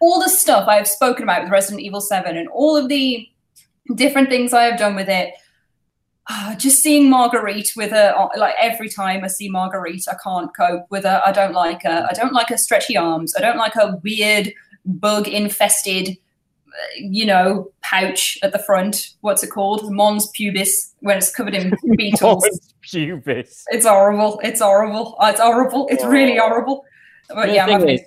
all 0.02 0.20
the 0.20 0.28
stuff 0.28 0.68
I've 0.68 0.88
spoken 0.88 1.22
about 1.22 1.44
with 1.44 1.52
Resident 1.52 1.80
Evil 1.80 2.00
7 2.00 2.36
and 2.36 2.48
all 2.48 2.76
of 2.76 2.88
the 2.88 3.28
different 3.94 4.28
things 4.28 4.52
I 4.52 4.64
have 4.64 4.78
done 4.78 4.94
with 4.94 5.08
it 5.08 5.34
Ah, 6.28 6.54
just 6.56 6.82
seeing 6.82 7.10
Marguerite 7.10 7.72
with 7.76 7.90
her 7.90 8.14
uh, 8.16 8.28
like 8.38 8.54
every 8.60 8.88
time 8.88 9.24
I 9.24 9.26
see 9.26 9.48
Marguerite, 9.48 10.04
I 10.08 10.14
can't 10.22 10.54
cope 10.56 10.86
with 10.88 11.02
her. 11.04 11.20
I 11.26 11.32
don't 11.32 11.52
like 11.52 11.82
her. 11.82 12.06
I 12.08 12.12
don't 12.12 12.32
like 12.32 12.48
her 12.50 12.56
stretchy 12.56 12.96
arms. 12.96 13.34
I 13.36 13.40
don't 13.40 13.56
like 13.56 13.74
her 13.74 13.98
weird 14.04 14.52
bug 14.84 15.26
infested, 15.26 16.16
uh, 16.68 16.72
you 16.96 17.26
know, 17.26 17.72
pouch 17.82 18.38
at 18.44 18.52
the 18.52 18.60
front. 18.60 19.14
What's 19.22 19.42
it 19.42 19.50
called? 19.50 19.92
Mons 19.92 20.30
pubis 20.30 20.94
when 21.00 21.18
it's 21.18 21.34
covered 21.34 21.54
in 21.54 21.74
beetles. 21.96 22.44
Mons 22.44 22.74
pubis. 22.82 23.64
it's 23.72 23.86
horrible. 23.86 24.40
It's 24.44 24.60
horrible. 24.60 25.16
Oh, 25.18 25.28
It's 25.28 25.40
horrible. 25.40 25.88
It's 25.90 26.04
really 26.04 26.38
oh. 26.38 26.48
horrible. 26.48 26.84
But 27.30 27.46
The 27.46 27.54
yeah, 27.54 27.66
having 27.66 27.88
is, 27.88 28.00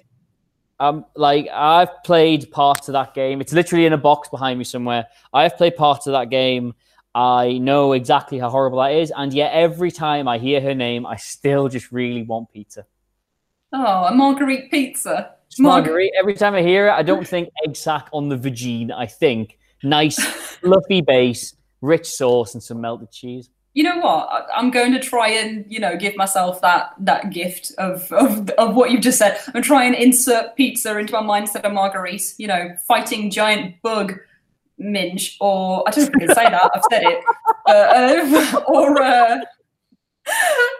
um, 0.79 1.05
like 1.15 1.47
I've 1.53 2.03
played 2.03 2.51
parts 2.51 2.89
of 2.89 2.93
that 2.93 3.13
game. 3.13 3.41
It's 3.41 3.53
literally 3.53 3.85
in 3.85 3.93
a 3.93 3.97
box 3.97 4.29
behind 4.29 4.59
me 4.59 4.65
somewhere. 4.65 5.07
I've 5.33 5.57
played 5.57 5.75
parts 5.75 6.07
of 6.07 6.13
that 6.13 6.29
game. 6.29 6.73
I 7.13 7.59
know 7.59 7.93
exactly 7.93 8.39
how 8.39 8.49
horrible 8.49 8.79
that 8.79 8.91
is, 8.91 9.11
and 9.15 9.33
yet 9.33 9.53
every 9.53 9.89
time 9.89 10.27
I 10.27 10.37
hear 10.37 10.59
her 10.59 10.75
name, 10.75 11.05
I 11.05 11.15
still 11.15 11.69
just 11.69 11.91
really 11.91 12.23
want 12.23 12.51
pizza. 12.51 12.85
oh 13.71 14.05
a 14.05 14.13
Marguerite 14.13 14.69
pizza. 14.69 15.31
It's 15.47 15.59
Marguerite. 15.59 16.11
Every 16.19 16.33
time 16.33 16.55
I 16.55 16.61
hear 16.61 16.87
it, 16.87 16.91
I 16.91 17.03
don't 17.03 17.25
think 17.33 17.49
egg 17.65 17.77
sack 17.77 18.09
on 18.11 18.27
the 18.27 18.37
vagine. 18.37 18.91
I 18.91 19.05
think 19.05 19.57
nice, 19.81 20.19
fluffy 20.19 20.99
base, 21.01 21.55
rich 21.79 22.07
sauce, 22.07 22.53
and 22.53 22.61
some 22.61 22.81
melted 22.81 23.11
cheese. 23.11 23.49
You 23.75 23.83
know 23.83 23.99
what? 23.99 24.47
I'm 24.55 24.71
going 24.71 24.93
to 24.93 24.99
try 24.99 25.29
and 25.29 25.65
you 25.69 25.79
know 25.79 25.95
give 25.95 26.15
myself 26.15 26.61
that 26.61 26.93
that 26.99 27.29
gift 27.31 27.73
of 27.77 28.11
of, 28.11 28.49
of 28.51 28.73
what 28.75 28.89
you've 28.89 29.01
just 29.01 29.19
said. 29.19 29.39
And 29.53 29.63
try 29.63 29.83
and 29.83 29.93
insert 29.93 30.55
pizza 30.55 30.97
into 30.97 31.13
my 31.13 31.21
mindset 31.21 31.61
of 31.61 31.73
marguerite 31.73 32.33
you 32.37 32.47
know 32.47 32.75
fighting 32.87 33.29
giant 33.29 33.81
bug 33.81 34.17
minge 34.77 35.37
or 35.39 35.87
i 35.87 35.91
don't 35.91 36.03
know 36.03 36.09
if 36.09 36.15
i 36.15 36.25
can 36.25 36.35
say 36.35 36.49
that 36.49 36.71
i've 36.75 36.81
said 36.91 37.03
it 37.03 37.23
uh, 37.65 37.71
uh, 37.71 38.63
or 38.67 39.01
uh, 39.01 39.37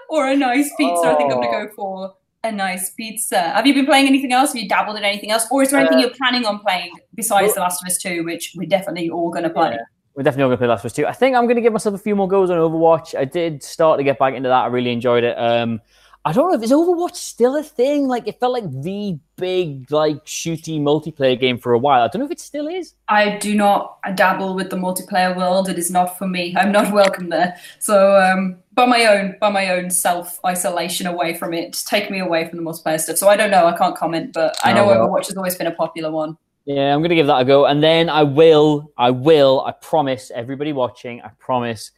or 0.09 0.27
a 0.27 0.35
nice 0.35 0.69
pizza. 0.77 1.07
I 1.07 1.15
think 1.15 1.31
i'm 1.31 1.39
going 1.39 1.51
to 1.51 1.67
go 1.67 1.73
for 1.75 2.13
a 2.43 2.51
nice 2.51 2.91
pizza. 2.91 3.39
Have 3.39 3.65
you 3.65 3.73
been 3.73 3.85
playing 3.85 4.07
anything 4.07 4.31
else? 4.31 4.53
Have 4.53 4.61
you 4.61 4.69
dabbled 4.69 4.97
in 4.97 5.03
anything 5.03 5.31
else? 5.31 5.47
Or 5.49 5.63
is 5.63 5.71
there 5.71 5.79
anything 5.79 5.97
Uh, 5.97 6.01
you're 6.01 6.13
planning 6.13 6.45
on 6.45 6.59
playing 6.59 6.91
besides 7.15 7.55
the 7.55 7.59
last 7.59 7.81
of 7.81 7.87
us 7.87 7.97
2 7.97 8.23
which 8.23 8.53
we're 8.55 8.69
definitely 8.69 9.09
all 9.09 9.31
going 9.31 9.43
to 9.43 9.49
play? 9.49 9.71
Yeah. 9.71 9.94
We're 10.15 10.23
definitely 10.23 10.43
going 10.49 10.51
to 10.51 10.57
play 10.57 10.67
Last 10.67 10.81
of 10.81 10.85
Us 10.85 10.93
2. 10.93 11.05
I 11.05 11.11
think 11.11 11.35
I'm 11.35 11.43
going 11.43 11.57
to 11.57 11.61
give 11.61 11.73
myself 11.73 11.93
a 11.93 11.97
few 11.97 12.15
more 12.15 12.27
goes 12.27 12.49
on 12.49 12.57
Overwatch. 12.57 13.15
I 13.17 13.25
did 13.25 13.61
start 13.61 13.99
to 13.99 14.03
get 14.03 14.17
back 14.17 14.33
into 14.33 14.47
that. 14.47 14.63
I 14.63 14.67
really 14.67 14.91
enjoyed 14.91 15.25
it. 15.25 15.37
Um, 15.37 15.81
I 16.23 16.31
don't 16.31 16.49
know 16.49 16.57
if 16.57 16.63
is 16.63 16.71
Overwatch 16.71 17.15
still 17.15 17.57
a 17.57 17.61
thing. 17.61 18.07
Like 18.07 18.25
it 18.27 18.39
felt 18.39 18.53
like 18.53 18.63
the 18.81 19.19
big 19.35 19.91
like 19.91 20.25
shooty 20.25 20.79
multiplayer 20.79 21.39
game 21.39 21.59
for 21.59 21.73
a 21.73 21.77
while. 21.77 22.01
I 22.01 22.07
don't 22.07 22.21
know 22.21 22.25
if 22.25 22.31
it 22.31 22.39
still 22.39 22.67
is. 22.67 22.95
I 23.09 23.37
do 23.37 23.53
not 23.55 23.97
dabble 24.15 24.55
with 24.55 24.69
the 24.69 24.77
multiplayer 24.77 25.35
world. 25.35 25.67
It 25.69 25.77
is 25.77 25.91
not 25.91 26.17
for 26.17 26.27
me. 26.27 26.55
I'm 26.57 26.71
not 26.71 26.91
welcome 26.93 27.29
there. 27.29 27.57
So, 27.79 28.17
um, 28.19 28.57
by 28.73 28.85
my 28.87 29.05
own, 29.05 29.35
by 29.39 29.51
my 29.51 29.69
own 29.69 29.91
self 29.91 30.39
isolation 30.43 31.05
away 31.05 31.35
from 31.35 31.53
it, 31.53 31.73
take 31.85 32.09
me 32.09 32.19
away 32.19 32.47
from 32.49 32.57
the 32.57 32.63
multiplayer 32.63 32.99
stuff. 32.99 33.17
So 33.17 33.27
I 33.27 33.35
don't 33.35 33.51
know. 33.51 33.67
I 33.67 33.77
can't 33.77 33.95
comment, 33.95 34.33
but 34.33 34.55
I 34.63 34.71
Oh, 34.71 34.75
know 34.75 34.87
well. 34.87 35.07
Overwatch 35.07 35.27
has 35.27 35.37
always 35.37 35.55
been 35.55 35.67
a 35.67 35.71
popular 35.75 36.09
one. 36.09 36.37
Yeah, 36.65 36.93
I'm 36.93 37.01
going 37.01 37.09
to 37.09 37.15
give 37.15 37.27
that 37.27 37.41
a 37.41 37.45
go, 37.45 37.65
and 37.65 37.81
then 37.81 38.09
I 38.09 38.23
will. 38.23 38.91
I 38.97 39.11
will. 39.11 39.63
I 39.65 39.71
promise 39.71 40.31
everybody 40.33 40.73
watching. 40.73 41.21
I 41.21 41.29
promise. 41.39 41.91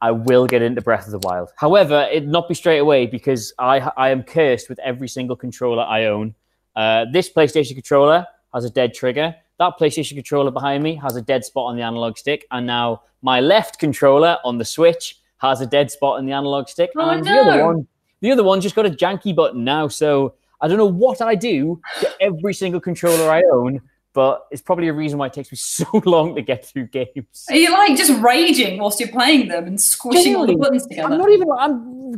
I 0.00 0.10
will 0.10 0.46
get 0.46 0.60
into 0.60 0.82
Breath 0.82 1.06
of 1.06 1.12
the 1.12 1.26
Wild. 1.26 1.50
However, 1.56 2.06
it 2.12 2.26
not 2.26 2.48
be 2.48 2.54
straight 2.54 2.78
away 2.78 3.06
because 3.06 3.52
I 3.58 3.80
I 3.96 4.10
am 4.10 4.22
cursed 4.22 4.68
with 4.68 4.78
every 4.80 5.08
single 5.08 5.34
controller 5.34 5.82
I 5.82 6.04
own. 6.06 6.34
Uh, 6.76 7.06
this 7.12 7.32
PlayStation 7.32 7.74
controller 7.74 8.26
has 8.52 8.64
a 8.64 8.70
dead 8.70 8.94
trigger. 8.94 9.34
That 9.58 9.74
PlayStation 9.80 10.14
controller 10.14 10.50
behind 10.50 10.82
me 10.82 10.94
has 10.96 11.16
a 11.16 11.22
dead 11.22 11.44
spot 11.44 11.66
on 11.66 11.76
the 11.76 11.82
analog 11.82 12.18
stick, 12.18 12.46
and 12.50 12.66
now 12.66 13.02
my 13.22 13.40
left 13.40 13.78
controller 13.78 14.38
on 14.44 14.58
the 14.58 14.64
Switch 14.64 15.20
has 15.38 15.60
a 15.60 15.66
dead 15.66 15.90
spot 15.90 16.18
on 16.18 16.26
the 16.26 16.32
analog 16.32 16.68
stick. 16.68 16.90
Oh, 16.96 17.08
and 17.08 17.24
the 17.24 17.30
other 17.30 17.56
no. 17.58 17.66
one, 17.66 17.88
the 18.20 18.30
other 18.30 18.44
one 18.44 18.60
just 18.60 18.74
got 18.74 18.86
a 18.86 18.90
janky 18.90 19.34
button 19.34 19.64
now. 19.64 19.88
So 19.88 20.34
I 20.60 20.68
don't 20.68 20.78
know 20.78 20.86
what 20.86 21.20
I 21.22 21.34
do 21.34 21.80
to 22.00 22.10
every 22.20 22.54
single 22.54 22.80
controller 22.80 23.30
I 23.30 23.42
own, 23.52 23.80
but 24.14 24.46
it's 24.50 24.62
probably 24.62 24.88
a 24.88 24.92
reason 24.92 25.18
why 25.18 25.26
it 25.26 25.32
takes 25.34 25.52
me 25.52 25.56
so 25.60 25.84
long 26.06 26.34
to 26.36 26.42
get 26.42 26.64
through 26.64 26.86
games. 26.86 27.44
Are 27.50 27.56
you 27.56 27.70
like 27.70 27.96
just 27.96 28.18
raging 28.22 28.78
whilst 28.78 28.98
you're 29.00 29.10
playing 29.10 29.48
them 29.48 29.66
and 29.66 29.78
squishing 29.78 30.34
all 30.34 30.46
the 30.46 30.56
buttons 30.56 30.86
together? 30.86 31.12
I'm 31.12 31.18
not 31.18 31.30
even. 31.30 31.48
I'm 31.50 32.12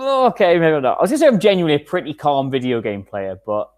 okay. 0.00 0.58
Maybe 0.58 0.80
not. 0.80 0.98
I 0.98 1.00
was 1.00 1.10
gonna 1.10 1.18
say 1.18 1.26
I'm 1.26 1.40
genuinely 1.40 1.74
a 1.74 1.84
pretty 1.84 2.14
calm 2.14 2.50
video 2.50 2.80
game 2.80 3.02
player, 3.02 3.40
but 3.44 3.70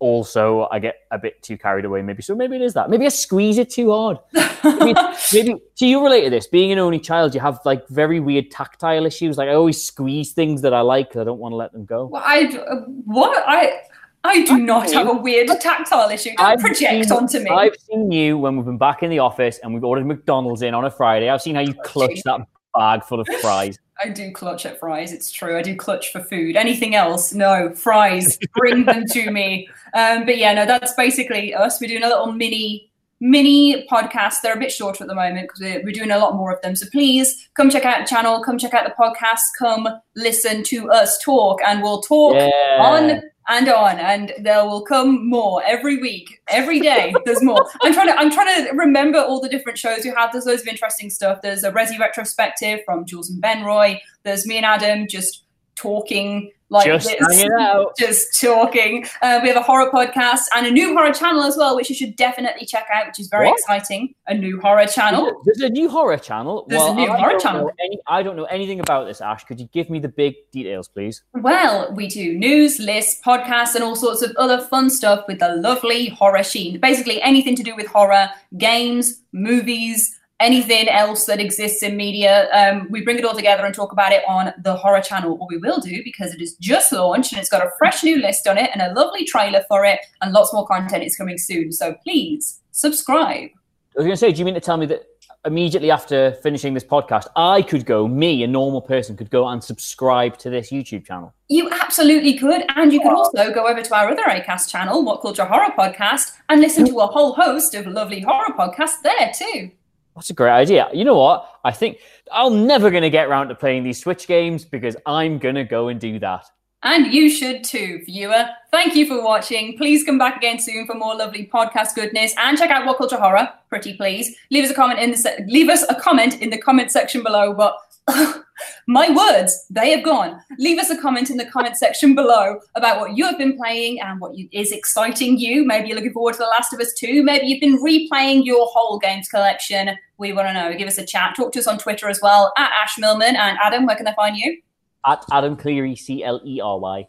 also 0.00 0.68
I 0.70 0.78
get 0.78 0.96
a 1.10 1.18
bit 1.18 1.42
too 1.42 1.56
carried 1.58 1.84
away. 1.84 2.02
Maybe 2.02 2.22
so. 2.22 2.34
Maybe 2.34 2.56
it 2.56 2.62
is 2.62 2.74
that. 2.74 2.90
Maybe 2.90 3.06
I 3.06 3.08
squeeze 3.08 3.58
it 3.58 3.70
too 3.70 3.90
hard. 3.90 4.18
Maybe, 4.62 4.94
maybe 5.32 5.54
so 5.74 5.84
you 5.86 6.02
relate 6.04 6.24
to 6.24 6.30
this. 6.30 6.46
Being 6.46 6.70
an 6.70 6.78
only 6.78 7.00
child, 7.00 7.34
you 7.34 7.40
have 7.40 7.58
like 7.64 7.88
very 7.88 8.20
weird 8.20 8.50
tactile 8.50 9.06
issues. 9.06 9.38
Like 9.38 9.48
I 9.48 9.54
always 9.54 9.82
squeeze 9.82 10.32
things 10.32 10.62
that 10.62 10.74
I 10.74 10.82
like 10.82 11.12
'cause 11.12 11.20
I 11.20 11.24
don't 11.24 11.38
want 11.38 11.52
to 11.52 11.56
let 11.56 11.72
them 11.72 11.86
go. 11.86 12.06
Well, 12.06 12.22
I 12.24 12.44
uh, 12.44 12.80
what 13.06 13.42
I 13.46 13.80
I 14.24 14.44
do 14.44 14.58
not 14.58 14.90
have 14.92 15.08
a 15.08 15.14
weird 15.14 15.48
tactile 15.60 16.10
issue. 16.10 16.30
Don't 16.36 16.46
I've 16.46 16.58
project 16.60 17.08
seen- 17.08 17.12
onto 17.12 17.38
me. 17.40 17.50
I've 17.50 17.76
seen 17.88 18.10
you 18.10 18.36
when 18.38 18.56
we've 18.56 18.66
been 18.66 18.78
back 18.78 19.02
in 19.02 19.10
the 19.10 19.20
office 19.20 19.58
and 19.62 19.72
we've 19.72 19.84
ordered 19.84 20.06
McDonald's 20.06 20.62
in 20.62 20.74
on 20.74 20.84
a 20.84 20.90
Friday. 20.90 21.28
I've 21.30 21.42
seen 21.42 21.54
how 21.54 21.60
you 21.62 21.74
clutch 21.84 22.22
that 22.24 22.40
bag 22.74 23.04
full 23.04 23.20
of 23.20 23.28
fries. 23.40 23.78
I 24.00 24.10
do 24.10 24.30
clutch 24.30 24.64
at 24.66 24.78
fries. 24.78 25.12
It's 25.12 25.30
true. 25.32 25.56
I 25.58 25.62
do 25.62 25.74
clutch 25.74 26.12
for 26.12 26.20
food. 26.20 26.56
Anything 26.56 26.94
else? 26.94 27.32
No. 27.34 27.72
Fries. 27.74 28.38
Bring 28.54 28.84
them 28.84 29.04
to 29.06 29.30
me. 29.30 29.68
Um, 29.94 30.26
but 30.26 30.36
yeah, 30.36 30.52
no, 30.52 30.66
that's 30.66 30.92
basically 30.92 31.54
us. 31.54 31.80
We're 31.80 31.88
doing 31.88 32.02
a 32.02 32.08
little 32.08 32.30
mini 32.30 32.92
mini 33.20 33.86
podcast. 33.90 34.42
They're 34.42 34.54
a 34.54 34.58
bit 34.58 34.70
shorter 34.70 35.02
at 35.02 35.08
the 35.08 35.14
moment 35.14 35.48
because 35.48 35.60
we're, 35.60 35.82
we're 35.82 35.92
doing 35.94 36.10
a 36.10 36.18
lot 36.18 36.36
more 36.36 36.52
of 36.52 36.60
them. 36.60 36.76
So 36.76 36.86
please 36.92 37.48
come 37.54 37.70
check 37.70 37.86
out 37.86 38.00
the 38.00 38.06
channel. 38.06 38.42
Come 38.44 38.58
check 38.58 38.74
out 38.74 38.84
the 38.84 38.92
podcast. 39.02 39.40
Come 39.58 39.88
listen 40.14 40.62
to 40.64 40.90
us 40.90 41.16
talk, 41.24 41.60
and 41.66 41.82
we'll 41.82 42.02
talk 42.02 42.34
Yeah. 42.34 42.78
on 42.82 43.22
and 43.48 43.68
on 43.68 43.98
and 43.98 44.32
there 44.40 44.64
will 44.64 44.82
come 44.82 45.28
more 45.28 45.62
every 45.64 45.96
week 45.96 46.40
every 46.48 46.80
day 46.80 47.14
there's 47.24 47.42
more. 47.42 47.66
I'm 47.82 47.92
trying 47.92 48.08
to 48.08 48.18
i'm 48.18 48.30
trying 48.30 48.64
to 48.64 48.72
remember 48.72 49.18
all 49.18 49.40
the 49.40 49.48
different 49.48 49.78
shows 49.78 50.04
you 50.04 50.14
have. 50.14 50.32
There's 50.32 50.46
loads 50.46 50.62
of 50.62 50.68
interesting 50.68 51.10
stuff. 51.10 51.40
There's 51.42 51.64
a 51.64 51.72
resi 51.72 51.98
retrospective 51.98 52.80
from 52.84 53.06
jules 53.06 53.30
and 53.30 53.40
ben 53.40 53.64
roy. 53.64 54.00
There's 54.22 54.46
me 54.46 54.56
and 54.56 54.66
adam 54.66 55.08
just 55.08 55.44
talking 55.78 56.50
like 56.70 56.84
Just 56.84 57.08
this 57.08 57.16
hanging 57.38 57.50
out. 57.58 57.96
just 57.96 58.38
talking 58.38 59.06
uh, 59.22 59.40
we 59.42 59.48
have 59.48 59.56
a 59.56 59.62
horror 59.62 59.90
podcast 59.90 60.42
and 60.54 60.66
a 60.66 60.70
new 60.70 60.92
horror 60.92 61.14
channel 61.14 61.42
as 61.44 61.56
well 61.56 61.74
which 61.76 61.88
you 61.88 61.96
should 61.96 62.14
definitely 62.16 62.66
check 62.66 62.84
out 62.94 63.06
which 63.06 63.18
is 63.18 63.28
very 63.28 63.46
What? 63.46 63.58
exciting 63.58 64.12
a 64.26 64.34
new 64.34 64.60
horror 64.60 64.84
channel 64.86 65.40
There's 65.46 65.60
a 65.62 65.70
new 65.70 65.88
horror 65.88 66.18
channel. 66.18 66.66
There's 66.68 66.82
a 66.82 66.92
new 66.94 67.08
I 67.10 67.16
horror 67.18 67.38
channel. 67.38 67.70
Any, 67.82 67.98
I 68.06 68.22
don't 68.22 68.36
know 68.36 68.44
anything 68.44 68.80
about 68.80 69.06
this, 69.06 69.22
Ash. 69.22 69.44
Could 69.44 69.58
you 69.60 69.68
give 69.72 69.88
me 69.88 69.98
the 69.98 70.08
big 70.10 70.34
details, 70.52 70.88
please? 70.88 71.22
Well, 71.32 71.90
we 71.94 72.06
do 72.06 72.38
news, 72.38 72.78
lists, 72.78 73.22
podcasts, 73.24 73.74
and 73.74 73.82
all 73.82 73.96
sorts 73.96 74.20
of 74.20 74.32
other 74.36 74.60
fun 74.60 74.90
stuff 74.90 75.24
with 75.26 75.38
the 75.38 75.56
lovely 75.56 76.08
horror 76.10 76.42
sheen. 76.44 76.78
Basically, 76.80 77.22
anything 77.22 77.56
to 77.56 77.62
do 77.62 77.74
with 77.74 77.86
horror, 77.86 78.28
games, 78.58 79.22
movies, 79.32 80.17
anything 80.40 80.88
else 80.88 81.26
that 81.26 81.40
exists 81.40 81.82
in 81.82 81.96
media. 81.96 82.48
Um, 82.52 82.88
we 82.90 83.02
bring 83.02 83.18
it 83.18 83.24
all 83.24 83.34
together 83.34 83.64
and 83.64 83.74
talk 83.74 83.92
about 83.92 84.12
it 84.12 84.22
on 84.28 84.52
the 84.62 84.74
horror 84.74 85.00
channel, 85.00 85.36
or 85.40 85.48
we 85.48 85.58
will 85.58 85.80
do 85.80 86.02
because 86.04 86.32
it 86.34 86.40
is 86.40 86.54
just 86.56 86.92
launched 86.92 87.32
and 87.32 87.40
it's 87.40 87.48
got 87.48 87.66
a 87.66 87.70
fresh 87.78 88.02
new 88.04 88.18
list 88.18 88.46
on 88.46 88.58
it 88.58 88.70
and 88.72 88.82
a 88.82 88.92
lovely 88.92 89.24
trailer 89.24 89.64
for 89.68 89.84
it, 89.84 90.00
and 90.22 90.32
lots 90.32 90.52
more 90.52 90.66
content 90.66 91.04
is 91.04 91.16
coming 91.16 91.38
soon. 91.38 91.72
So 91.72 91.94
please 92.04 92.60
subscribe. 92.70 93.50
I 93.96 94.00
was 94.00 94.04
going 94.04 94.10
to 94.12 94.16
say, 94.16 94.32
do 94.32 94.38
you 94.38 94.44
mean 94.44 94.54
to 94.54 94.60
tell 94.60 94.76
me 94.76 94.86
that 94.86 95.06
immediately 95.44 95.90
after 95.90 96.32
finishing 96.42 96.74
this 96.74 96.84
podcast, 96.84 97.26
I 97.36 97.62
could 97.62 97.86
go, 97.86 98.06
me, 98.06 98.42
a 98.42 98.46
normal 98.46 98.80
person, 98.80 99.16
could 99.16 99.30
go 99.30 99.46
and 99.48 99.62
subscribe 99.62 100.36
to 100.38 100.50
this 100.50 100.70
YouTube 100.70 101.04
channel. 101.04 101.32
You 101.48 101.70
absolutely 101.70 102.38
could. 102.38 102.64
And 102.76 102.92
you 102.92 103.00
could 103.00 103.12
also 103.12 103.52
go 103.52 103.66
over 103.66 103.82
to 103.82 103.94
our 103.94 104.10
other 104.10 104.22
ACAST 104.22 104.68
channel, 104.68 105.04
What 105.04 105.22
Culture 105.22 105.44
Horror 105.44 105.72
Podcast, 105.76 106.32
and 106.48 106.60
listen 106.60 106.86
to 106.86 106.98
a 106.98 107.06
whole 107.06 107.34
host 107.34 107.74
of 107.74 107.86
lovely 107.86 108.20
horror 108.20 108.54
podcasts 108.58 109.00
there 109.02 109.32
too. 109.34 109.70
That's 110.18 110.30
a 110.30 110.34
great 110.34 110.50
idea. 110.50 110.88
You 110.92 111.04
know 111.04 111.16
what? 111.16 111.48
I 111.64 111.70
think 111.70 111.98
I'm 112.32 112.66
never 112.66 112.90
going 112.90 113.04
to 113.04 113.10
get 113.10 113.28
around 113.28 113.48
to 113.48 113.54
playing 113.54 113.84
these 113.84 114.00
Switch 114.00 114.26
games 114.26 114.64
because 114.64 114.96
I'm 115.06 115.38
going 115.38 115.54
to 115.54 115.62
go 115.62 115.86
and 115.86 116.00
do 116.00 116.18
that. 116.18 116.44
And 116.82 117.12
you 117.12 117.30
should 117.30 117.62
too, 117.62 118.02
viewer. 118.04 118.46
Thank 118.72 118.96
you 118.96 119.06
for 119.06 119.22
watching. 119.22 119.76
Please 119.78 120.02
come 120.02 120.18
back 120.18 120.36
again 120.36 120.58
soon 120.58 120.86
for 120.86 120.94
more 120.94 121.14
lovely 121.14 121.48
podcast 121.52 121.94
goodness 121.94 122.34
and 122.36 122.58
check 122.58 122.70
out 122.70 122.84
What 122.84 122.98
Culture 122.98 123.16
Horror, 123.16 123.48
pretty 123.68 123.96
please. 123.96 124.36
Leave 124.50 124.64
us 124.64 124.70
a 124.72 124.74
comment 124.74 124.98
in 124.98 125.12
the 125.12 125.16
se- 125.16 125.44
leave 125.46 125.68
us 125.68 125.84
a 125.88 125.94
comment 125.94 126.42
in 126.42 126.50
the 126.50 126.58
comment 126.58 126.90
section 126.90 127.22
below. 127.22 127.54
But 127.54 127.76
my 128.86 129.10
words, 129.10 129.66
they 129.70 129.90
have 129.90 130.04
gone. 130.04 130.40
Leave 130.58 130.78
us 130.78 130.90
a 130.90 131.00
comment 131.00 131.30
in 131.30 131.36
the 131.36 131.46
comment 131.46 131.76
section 131.76 132.14
below 132.14 132.60
about 132.74 133.00
what 133.00 133.16
you 133.16 133.24
have 133.24 133.38
been 133.38 133.56
playing 133.56 134.00
and 134.00 134.20
what 134.20 134.36
you, 134.36 134.48
is 134.52 134.72
exciting 134.72 135.38
you. 135.38 135.64
Maybe 135.64 135.88
you're 135.88 135.96
looking 135.96 136.12
forward 136.12 136.32
to 136.32 136.38
The 136.38 136.46
Last 136.46 136.72
of 136.72 136.80
Us 136.80 136.92
2. 136.94 137.22
Maybe 137.22 137.46
you've 137.46 137.60
been 137.60 137.82
replaying 137.82 138.44
your 138.44 138.66
whole 138.66 138.98
games 138.98 139.28
collection. 139.28 139.90
We 140.16 140.32
want 140.32 140.48
to 140.48 140.54
know. 140.54 140.76
Give 140.76 140.88
us 140.88 140.98
a 140.98 141.06
chat. 141.06 141.34
Talk 141.36 141.52
to 141.52 141.58
us 141.58 141.66
on 141.66 141.78
Twitter 141.78 142.08
as 142.08 142.20
well 142.22 142.52
at 142.56 142.70
Ash 142.82 142.98
Millman 142.98 143.36
and 143.36 143.58
Adam. 143.62 143.86
Where 143.86 143.96
can 143.96 144.04
they 144.04 144.14
find 144.16 144.36
you? 144.36 144.60
At 145.06 145.24
Adam 145.30 145.56
Cleary, 145.56 145.96
C 145.96 146.24
L 146.24 146.40
E 146.44 146.60
R 146.60 146.78
Y. 146.78 147.06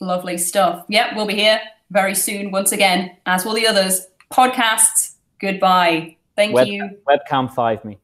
Lovely 0.00 0.38
stuff. 0.38 0.84
Yep, 0.88 1.16
we'll 1.16 1.26
be 1.26 1.34
here 1.34 1.60
very 1.90 2.14
soon 2.14 2.50
once 2.50 2.72
again, 2.72 3.16
as 3.26 3.44
will 3.44 3.54
the 3.54 3.66
others. 3.66 4.06
Podcasts. 4.30 5.14
Goodbye. 5.40 6.16
Thank 6.36 6.54
Web- 6.54 6.68
you. 6.68 6.98
Webcam 7.08 7.52
5 7.52 7.84
me. 7.84 7.98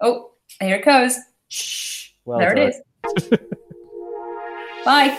Oh, 0.00 0.30
here 0.60 0.76
it 0.76 0.84
goes. 0.84 1.16
Shh. 1.48 2.10
Well 2.24 2.38
there 2.38 2.54
done. 2.54 2.68
it 2.68 3.32
is. 3.32 3.38
Bye. 4.84 5.18